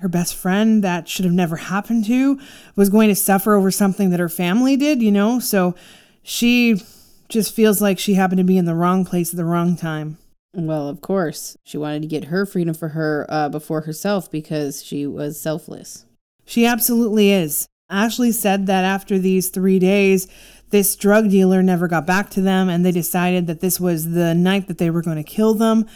her 0.00 0.08
best 0.08 0.34
friend 0.34 0.82
that 0.82 1.08
should 1.08 1.24
have 1.24 1.34
never 1.34 1.56
happened 1.56 2.06
to 2.06 2.40
was 2.74 2.88
going 2.88 3.08
to 3.08 3.14
suffer 3.14 3.54
over 3.54 3.70
something 3.70 4.10
that 4.10 4.20
her 4.20 4.28
family 4.28 4.76
did, 4.76 5.02
you 5.02 5.12
know? 5.12 5.38
So 5.38 5.74
she 6.22 6.82
just 7.28 7.54
feels 7.54 7.80
like 7.80 7.98
she 7.98 8.14
happened 8.14 8.38
to 8.38 8.44
be 8.44 8.58
in 8.58 8.64
the 8.64 8.74
wrong 8.74 9.04
place 9.04 9.30
at 9.30 9.36
the 9.36 9.44
wrong 9.44 9.76
time. 9.76 10.18
Well, 10.52 10.88
of 10.88 11.00
course. 11.00 11.56
She 11.64 11.78
wanted 11.78 12.02
to 12.02 12.08
get 12.08 12.24
her 12.24 12.44
freedom 12.44 12.74
for 12.74 12.88
her 12.88 13.26
uh, 13.28 13.48
before 13.48 13.82
herself 13.82 14.30
because 14.30 14.82
she 14.82 15.06
was 15.06 15.40
selfless. 15.40 16.06
She 16.44 16.66
absolutely 16.66 17.30
is. 17.30 17.68
Ashley 17.88 18.32
said 18.32 18.66
that 18.66 18.84
after 18.84 19.18
these 19.18 19.48
three 19.48 19.78
days, 19.78 20.28
this 20.70 20.96
drug 20.96 21.30
dealer 21.30 21.62
never 21.62 21.88
got 21.88 22.06
back 22.06 22.30
to 22.30 22.40
them, 22.40 22.68
and 22.68 22.84
they 22.84 22.92
decided 22.92 23.46
that 23.48 23.60
this 23.60 23.80
was 23.80 24.12
the 24.12 24.34
night 24.34 24.68
that 24.68 24.78
they 24.78 24.90
were 24.90 25.02
going 25.02 25.16
to 25.16 25.24
kill 25.24 25.54
them. 25.54 25.86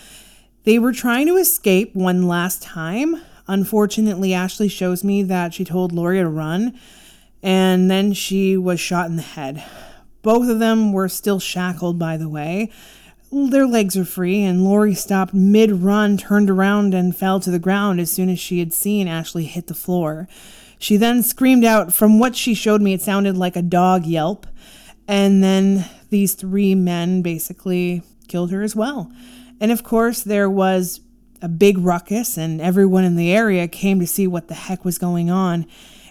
They 0.64 0.78
were 0.78 0.92
trying 0.92 1.26
to 1.26 1.36
escape 1.36 1.94
one 1.94 2.26
last 2.26 2.62
time. 2.62 3.20
Unfortunately, 3.46 4.32
Ashley 4.32 4.68
shows 4.68 5.04
me 5.04 5.22
that 5.22 5.52
she 5.52 5.64
told 5.64 5.92
Lori 5.92 6.18
to 6.18 6.28
run, 6.28 6.78
and 7.42 7.90
then 7.90 8.12
she 8.12 8.56
was 8.56 8.80
shot 8.80 9.06
in 9.08 9.16
the 9.16 9.22
head. 9.22 9.62
Both 10.22 10.48
of 10.48 10.58
them 10.58 10.92
were 10.92 11.08
still 11.08 11.38
shackled, 11.38 11.98
by 11.98 12.16
the 12.16 12.28
way. 12.28 12.70
Their 13.30 13.66
legs 13.66 13.96
are 13.96 14.04
free, 14.04 14.42
and 14.42 14.64
Lori 14.64 14.94
stopped 14.94 15.34
mid 15.34 15.82
run, 15.82 16.16
turned 16.16 16.48
around, 16.48 16.94
and 16.94 17.14
fell 17.14 17.40
to 17.40 17.50
the 17.50 17.58
ground 17.58 18.00
as 18.00 18.10
soon 18.10 18.30
as 18.30 18.38
she 18.38 18.60
had 18.60 18.72
seen 18.72 19.08
Ashley 19.08 19.44
hit 19.44 19.66
the 19.66 19.74
floor. 19.74 20.28
She 20.78 20.96
then 20.96 21.22
screamed 21.22 21.64
out. 21.64 21.92
From 21.92 22.18
what 22.18 22.36
she 22.36 22.54
showed 22.54 22.80
me, 22.80 22.94
it 22.94 23.02
sounded 23.02 23.36
like 23.36 23.56
a 23.56 23.62
dog 23.62 24.06
yelp. 24.06 24.46
And 25.06 25.42
then 25.42 25.84
these 26.10 26.34
three 26.34 26.74
men 26.74 27.22
basically 27.22 28.02
killed 28.28 28.50
her 28.50 28.62
as 28.62 28.74
well. 28.74 29.10
And 29.60 29.70
of 29.70 29.82
course, 29.82 30.22
there 30.22 30.48
was 30.48 31.00
a 31.44 31.48
big 31.48 31.76
ruckus, 31.76 32.38
and 32.38 32.58
everyone 32.58 33.04
in 33.04 33.16
the 33.16 33.30
area 33.30 33.68
came 33.68 34.00
to 34.00 34.06
see 34.06 34.26
what 34.26 34.48
the 34.48 34.54
heck 34.54 34.82
was 34.82 34.96
going 34.96 35.30
on. 35.30 35.66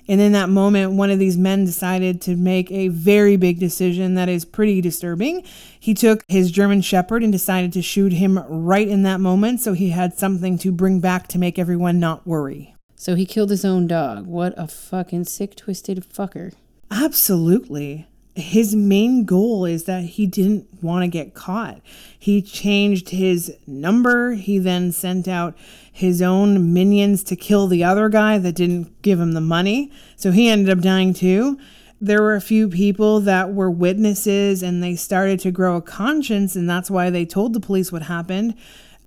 And 0.07 0.21
in 0.21 0.33
that 0.33 0.49
moment, 0.49 0.93
one 0.93 1.09
of 1.09 1.17
these 1.17 1.37
men 1.37 1.65
decided 1.65 2.21
to 2.21 2.35
make 2.35 2.71
a 2.71 2.89
very 2.89 3.35
big 3.35 3.59
decision 3.59 4.13
that 4.13 4.29
is 4.29 4.45
pretty 4.45 4.79
disturbing. 4.79 5.43
He 5.79 5.95
took 5.95 6.23
his 6.27 6.51
German 6.51 6.81
Shepherd 6.81 7.23
and 7.23 7.31
decided 7.31 7.73
to 7.73 7.81
shoot 7.81 8.13
him 8.13 8.37
right 8.47 8.87
in 8.87 9.01
that 9.03 9.19
moment 9.19 9.61
so 9.61 9.73
he 9.73 9.89
had 9.89 10.13
something 10.13 10.57
to 10.59 10.71
bring 10.71 10.99
back 10.99 11.27
to 11.29 11.39
make 11.39 11.57
everyone 11.57 11.99
not 11.99 12.27
worry. 12.27 12.75
So 12.95 13.15
he 13.15 13.25
killed 13.25 13.49
his 13.49 13.65
own 13.65 13.87
dog. 13.87 14.27
What 14.27 14.53
a 14.55 14.67
fucking 14.67 15.23
sick, 15.23 15.55
twisted 15.55 16.05
fucker. 16.13 16.53
Absolutely 16.91 18.07
his 18.35 18.75
main 18.75 19.25
goal 19.25 19.65
is 19.65 19.83
that 19.83 20.03
he 20.03 20.25
didn't 20.25 20.67
want 20.81 21.03
to 21.03 21.07
get 21.07 21.35
caught. 21.35 21.81
He 22.17 22.41
changed 22.41 23.09
his 23.09 23.55
number. 23.67 24.33
He 24.33 24.57
then 24.57 24.91
sent 24.91 25.27
out 25.27 25.55
his 25.91 26.21
own 26.21 26.73
minions 26.73 27.23
to 27.25 27.35
kill 27.35 27.67
the 27.67 27.83
other 27.83 28.09
guy 28.09 28.39
that 28.39 28.55
didn't 28.55 29.01
give 29.03 29.19
him 29.19 29.33
the 29.33 29.41
money. 29.41 29.91
So 30.15 30.31
he 30.31 30.49
ended 30.49 30.75
up 30.75 30.83
dying 30.83 31.13
too. 31.13 31.59
There 32.01 32.21
were 32.23 32.35
a 32.35 32.41
few 32.41 32.69
people 32.69 33.19
that 33.21 33.53
were 33.53 33.69
witnesses 33.69 34.63
and 34.63 34.83
they 34.83 34.95
started 34.95 35.39
to 35.41 35.51
grow 35.51 35.77
a 35.77 35.81
conscience, 35.81 36.55
and 36.55 36.69
that's 36.69 36.91
why 36.91 37.09
they 37.09 37.25
told 37.25 37.53
the 37.53 37.59
police 37.59 37.91
what 37.91 38.03
happened. 38.03 38.55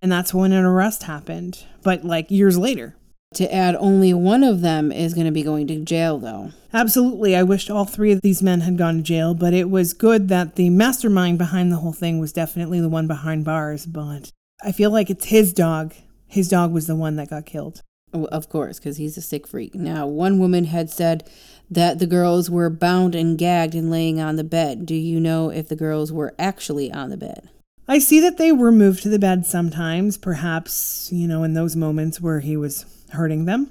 And 0.00 0.12
that's 0.12 0.32
when 0.32 0.52
an 0.52 0.64
arrest 0.64 1.02
happened, 1.02 1.64
but 1.82 2.04
like 2.04 2.30
years 2.30 2.56
later. 2.56 2.94
To 3.34 3.52
add, 3.52 3.74
only 3.76 4.14
one 4.14 4.42
of 4.42 4.60
them 4.60 4.92
is 4.92 5.12
going 5.12 5.26
to 5.26 5.32
be 5.32 5.42
going 5.42 5.66
to 5.66 5.84
jail, 5.84 6.18
though. 6.18 6.52
Absolutely. 6.72 7.36
I 7.36 7.42
wished 7.42 7.70
all 7.70 7.84
three 7.84 8.12
of 8.12 8.20
these 8.22 8.42
men 8.42 8.60
had 8.60 8.78
gone 8.78 8.96
to 8.96 9.02
jail, 9.02 9.34
but 9.34 9.52
it 9.52 9.68
was 9.68 9.92
good 9.92 10.28
that 10.28 10.54
the 10.54 10.70
mastermind 10.70 11.38
behind 11.38 11.70
the 11.70 11.76
whole 11.76 11.92
thing 11.92 12.18
was 12.18 12.32
definitely 12.32 12.80
the 12.80 12.88
one 12.88 13.06
behind 13.06 13.44
bars. 13.44 13.84
But 13.84 14.30
I 14.62 14.72
feel 14.72 14.90
like 14.90 15.10
it's 15.10 15.26
his 15.26 15.52
dog. 15.52 15.94
His 16.26 16.48
dog 16.48 16.72
was 16.72 16.86
the 16.86 16.96
one 16.96 17.16
that 17.16 17.30
got 17.30 17.46
killed. 17.46 17.82
Oh, 18.14 18.26
of 18.26 18.48
course, 18.48 18.78
because 18.78 18.96
he's 18.96 19.18
a 19.18 19.22
sick 19.22 19.46
freak. 19.46 19.74
Now, 19.74 20.06
one 20.06 20.38
woman 20.38 20.64
had 20.64 20.90
said 20.90 21.28
that 21.70 21.98
the 21.98 22.06
girls 22.06 22.48
were 22.48 22.70
bound 22.70 23.14
and 23.14 23.36
gagged 23.36 23.74
and 23.74 23.90
laying 23.90 24.20
on 24.20 24.36
the 24.36 24.44
bed. 24.44 24.86
Do 24.86 24.94
you 24.94 25.18
know 25.18 25.50
if 25.50 25.68
the 25.68 25.76
girls 25.76 26.12
were 26.12 26.34
actually 26.38 26.92
on 26.92 27.10
the 27.10 27.16
bed? 27.16 27.50
I 27.88 27.98
see 27.98 28.20
that 28.20 28.38
they 28.38 28.52
were 28.52 28.72
moved 28.72 29.02
to 29.02 29.08
the 29.08 29.18
bed 29.18 29.46
sometimes, 29.46 30.16
perhaps, 30.16 31.10
you 31.12 31.28
know, 31.28 31.42
in 31.42 31.54
those 31.54 31.76
moments 31.76 32.20
where 32.20 32.40
he 32.40 32.56
was 32.56 32.84
hurting 33.10 33.44
them. 33.44 33.70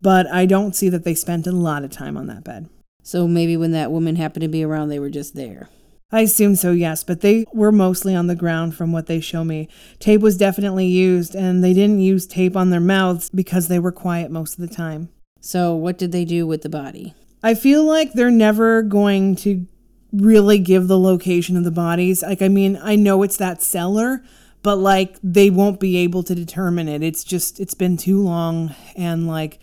But 0.00 0.26
I 0.28 0.46
don't 0.46 0.76
see 0.76 0.88
that 0.90 1.04
they 1.04 1.14
spent 1.14 1.46
a 1.46 1.52
lot 1.52 1.84
of 1.84 1.90
time 1.90 2.16
on 2.16 2.26
that 2.28 2.44
bed. 2.44 2.68
So 3.02 3.26
maybe 3.26 3.56
when 3.56 3.72
that 3.72 3.90
woman 3.90 4.16
happened 4.16 4.42
to 4.42 4.48
be 4.48 4.62
around, 4.62 4.88
they 4.88 4.98
were 4.98 5.10
just 5.10 5.34
there. 5.34 5.68
I 6.10 6.22
assume 6.22 6.56
so, 6.56 6.72
yes, 6.72 7.04
but 7.04 7.20
they 7.20 7.44
were 7.52 7.72
mostly 7.72 8.14
on 8.14 8.28
the 8.28 8.34
ground 8.34 8.74
from 8.74 8.92
what 8.92 9.06
they 9.06 9.20
show 9.20 9.44
me. 9.44 9.68
Tape 9.98 10.22
was 10.22 10.38
definitely 10.38 10.86
used, 10.86 11.34
and 11.34 11.62
they 11.62 11.74
didn't 11.74 12.00
use 12.00 12.26
tape 12.26 12.56
on 12.56 12.70
their 12.70 12.80
mouths 12.80 13.28
because 13.28 13.68
they 13.68 13.78
were 13.78 13.92
quiet 13.92 14.30
most 14.30 14.58
of 14.58 14.66
the 14.66 14.74
time. 14.74 15.10
So, 15.40 15.74
what 15.74 15.98
did 15.98 16.12
they 16.12 16.24
do 16.24 16.46
with 16.46 16.62
the 16.62 16.70
body? 16.70 17.14
I 17.42 17.54
feel 17.54 17.84
like 17.84 18.12
they're 18.12 18.30
never 18.30 18.82
going 18.82 19.36
to 19.36 19.66
really 20.12 20.58
give 20.58 20.88
the 20.88 20.98
location 20.98 21.58
of 21.58 21.64
the 21.64 21.70
bodies. 21.70 22.22
Like, 22.22 22.40
I 22.40 22.48
mean, 22.48 22.78
I 22.82 22.96
know 22.96 23.22
it's 23.22 23.36
that 23.36 23.62
cellar, 23.62 24.22
but 24.62 24.76
like 24.76 25.16
they 25.22 25.50
won't 25.50 25.80
be 25.80 25.96
able 25.98 26.22
to 26.24 26.34
determine 26.34 26.88
it. 26.88 27.02
It's 27.02 27.24
just 27.24 27.60
it's 27.60 27.74
been 27.74 27.96
too 27.96 28.22
long 28.22 28.74
and 28.96 29.26
like 29.26 29.58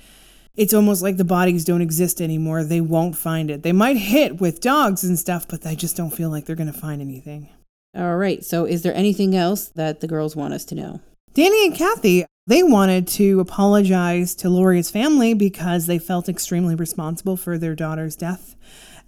it's 0.55 0.73
almost 0.73 1.01
like 1.01 1.17
the 1.17 1.25
bodies 1.25 1.65
don't 1.65 1.81
exist 1.81 2.21
anymore. 2.21 2.63
They 2.63 2.81
won't 2.81 3.17
find 3.17 3.51
it. 3.51 3.63
They 3.63 3.73
might 3.73 3.97
hit 3.97 4.39
with 4.39 4.61
dogs 4.61 5.03
and 5.03 5.19
stuff, 5.19 5.47
but 5.47 5.65
I 5.65 5.75
just 5.75 5.97
don't 5.97 6.11
feel 6.11 6.29
like 6.29 6.45
they're 6.45 6.55
going 6.55 6.71
to 6.71 6.79
find 6.79 7.01
anything. 7.01 7.49
All 7.95 8.15
right. 8.15 8.43
So 8.43 8.65
is 8.65 8.81
there 8.81 8.95
anything 8.95 9.35
else 9.35 9.67
that 9.69 9.99
the 9.99 10.07
girls 10.07 10.35
want 10.35 10.53
us 10.53 10.65
to 10.65 10.75
know? 10.75 11.01
Danny 11.33 11.65
and 11.65 11.75
Kathy, 11.75 12.25
they 12.47 12.63
wanted 12.63 13.07
to 13.09 13.41
apologize 13.41 14.35
to 14.35 14.49
Lori's 14.49 14.89
family 14.89 15.33
because 15.33 15.87
they 15.87 15.99
felt 15.99 16.29
extremely 16.29 16.75
responsible 16.75 17.35
for 17.35 17.57
their 17.57 17.75
daughter's 17.75 18.15
death 18.15 18.55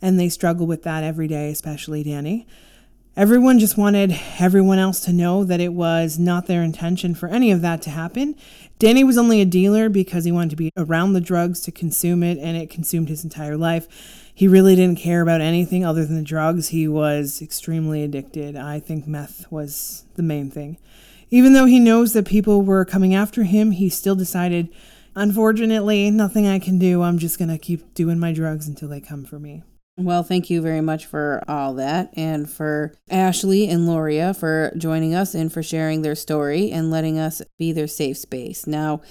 and 0.02 0.20
they 0.20 0.30
struggle 0.30 0.68
with 0.68 0.84
that 0.84 1.04
every 1.04 1.28
day, 1.28 1.50
especially 1.50 2.04
Danny. 2.04 2.46
Everyone 3.18 3.58
just 3.58 3.80
wanted 3.80 4.16
everyone 4.38 4.78
else 4.78 5.00
to 5.00 5.12
know 5.12 5.44
that 5.44 5.60
it 5.60 5.74
was 5.74 6.20
not 6.20 6.46
their 6.46 6.62
intention 6.62 7.16
for 7.16 7.28
any 7.28 7.50
of 7.50 7.62
that 7.62 7.82
to 7.82 7.90
happen. 7.90 8.36
Danny 8.78 9.04
was 9.04 9.18
only 9.18 9.42
a 9.42 9.46
dealer 9.46 9.90
because 9.90 10.24
he 10.24 10.32
wanted 10.32 10.52
to 10.52 10.56
be 10.56 10.72
around 10.78 11.14
the 11.14 11.20
drugs 11.20 11.62
to 11.62 11.72
consume 11.72 12.22
it, 12.22 12.38
and 12.38 12.56
it 12.56 12.70
consumed 12.70 13.10
his 13.10 13.24
entire 13.24 13.58
life. 13.58 13.88
He 14.36 14.48
really 14.48 14.76
didn't 14.76 15.00
care 15.00 15.24
about 15.24 15.42
anything 15.42 15.84
other 15.84 16.06
than 16.06 16.16
the 16.16 16.22
drugs. 16.22 16.68
He 16.68 16.88
was 16.88 17.42
extremely 17.42 18.04
addicted. 18.04 18.56
I 18.56 18.80
think 18.80 19.08
meth 19.08 19.52
was 19.52 20.06
the 20.14 20.22
main 20.22 20.52
thing. 20.52 20.78
Even 21.32 21.54
though 21.54 21.66
he 21.66 21.80
knows 21.80 22.14
that 22.14 22.28
people 22.28 22.62
were 22.62 22.86
coming 22.86 23.16
after 23.16 23.46
him, 23.46 23.72
he 23.72 23.90
still 23.90 24.16
decided, 24.16 24.70
unfortunately, 25.16 26.12
nothing 26.12 26.46
I 26.46 26.60
can 26.60 26.78
do. 26.78 27.02
I'm 27.02 27.18
just 27.18 27.40
going 27.40 27.50
to 27.50 27.58
keep 27.58 27.96
doing 27.96 28.20
my 28.20 28.32
drugs 28.32 28.68
until 28.68 28.90
they 28.90 29.02
come 29.02 29.26
for 29.26 29.40
me. 29.40 29.64
Well, 30.00 30.22
thank 30.22 30.52
you 30.52 30.62
very 30.62 30.82
much 30.82 31.08
for 31.08 31.44
all 31.48 31.74
that, 31.74 32.14
and 32.16 32.48
for 32.48 32.94
Ashley 33.10 33.68
and 33.68 33.88
Lauria 33.88 34.38
for 34.38 34.72
joining 34.78 35.16
us 35.16 35.34
and 35.34 35.52
for 35.52 35.64
sharing 35.64 36.04
their 36.04 36.14
story 36.14 36.70
and 36.70 36.92
letting 36.92 37.18
us 37.18 37.42
be 37.58 37.72
their 37.72 37.88
safe 37.88 38.18
space. 38.18 38.68
Now, 38.68 39.02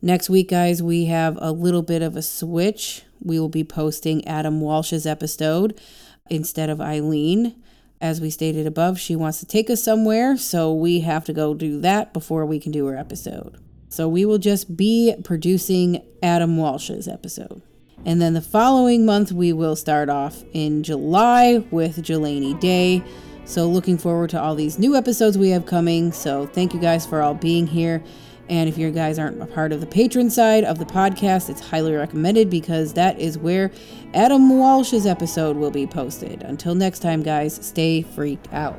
next 0.00 0.30
week, 0.30 0.48
guys, 0.50 0.80
we 0.84 1.06
have 1.06 1.36
a 1.40 1.50
little 1.50 1.82
bit 1.82 2.00
of 2.00 2.14
a 2.14 2.22
switch. 2.22 3.02
We 3.20 3.40
will 3.40 3.48
be 3.48 3.64
posting 3.64 4.24
Adam 4.28 4.60
Walsh's 4.60 5.04
episode 5.04 5.80
instead 6.30 6.70
of 6.70 6.80
Eileen. 6.80 7.60
As 8.00 8.20
we 8.20 8.30
stated 8.30 8.68
above, 8.68 9.00
she 9.00 9.16
wants 9.16 9.40
to 9.40 9.46
take 9.46 9.68
us 9.68 9.82
somewhere, 9.82 10.36
so 10.36 10.72
we 10.72 11.00
have 11.00 11.24
to 11.24 11.32
go 11.32 11.54
do 11.54 11.80
that 11.80 12.12
before 12.12 12.46
we 12.46 12.60
can 12.60 12.70
do 12.70 12.86
her 12.86 12.96
episode. 12.96 13.58
So 13.88 14.08
we 14.08 14.24
will 14.24 14.38
just 14.38 14.76
be 14.76 15.12
producing 15.24 16.04
Adam 16.22 16.56
Walsh's 16.56 17.08
episode. 17.08 17.62
And 18.04 18.20
then 18.20 18.34
the 18.34 18.40
following 18.40 19.04
month, 19.04 19.32
we 19.32 19.52
will 19.52 19.76
start 19.76 20.08
off 20.08 20.44
in 20.52 20.82
July 20.82 21.64
with 21.70 21.96
Jelani 21.98 22.58
Day. 22.60 23.02
So, 23.44 23.68
looking 23.68 23.98
forward 23.98 24.30
to 24.30 24.40
all 24.40 24.54
these 24.54 24.78
new 24.78 24.96
episodes 24.96 25.38
we 25.38 25.50
have 25.50 25.66
coming. 25.66 26.12
So, 26.12 26.46
thank 26.46 26.74
you 26.74 26.80
guys 26.80 27.06
for 27.06 27.22
all 27.22 27.34
being 27.34 27.66
here. 27.66 28.02
And 28.48 28.68
if 28.68 28.78
you 28.78 28.90
guys 28.92 29.18
aren't 29.18 29.42
a 29.42 29.46
part 29.46 29.72
of 29.72 29.80
the 29.80 29.86
Patreon 29.86 30.30
side 30.30 30.64
of 30.64 30.78
the 30.78 30.84
podcast, 30.84 31.50
it's 31.50 31.60
highly 31.60 31.94
recommended 31.94 32.48
because 32.48 32.92
that 32.92 33.18
is 33.18 33.38
where 33.38 33.72
Adam 34.14 34.56
Walsh's 34.58 35.06
episode 35.06 35.56
will 35.56 35.72
be 35.72 35.86
posted. 35.86 36.42
Until 36.42 36.74
next 36.74 37.00
time, 37.00 37.22
guys, 37.22 37.58
stay 37.66 38.02
freaked 38.02 38.52
out. 38.52 38.78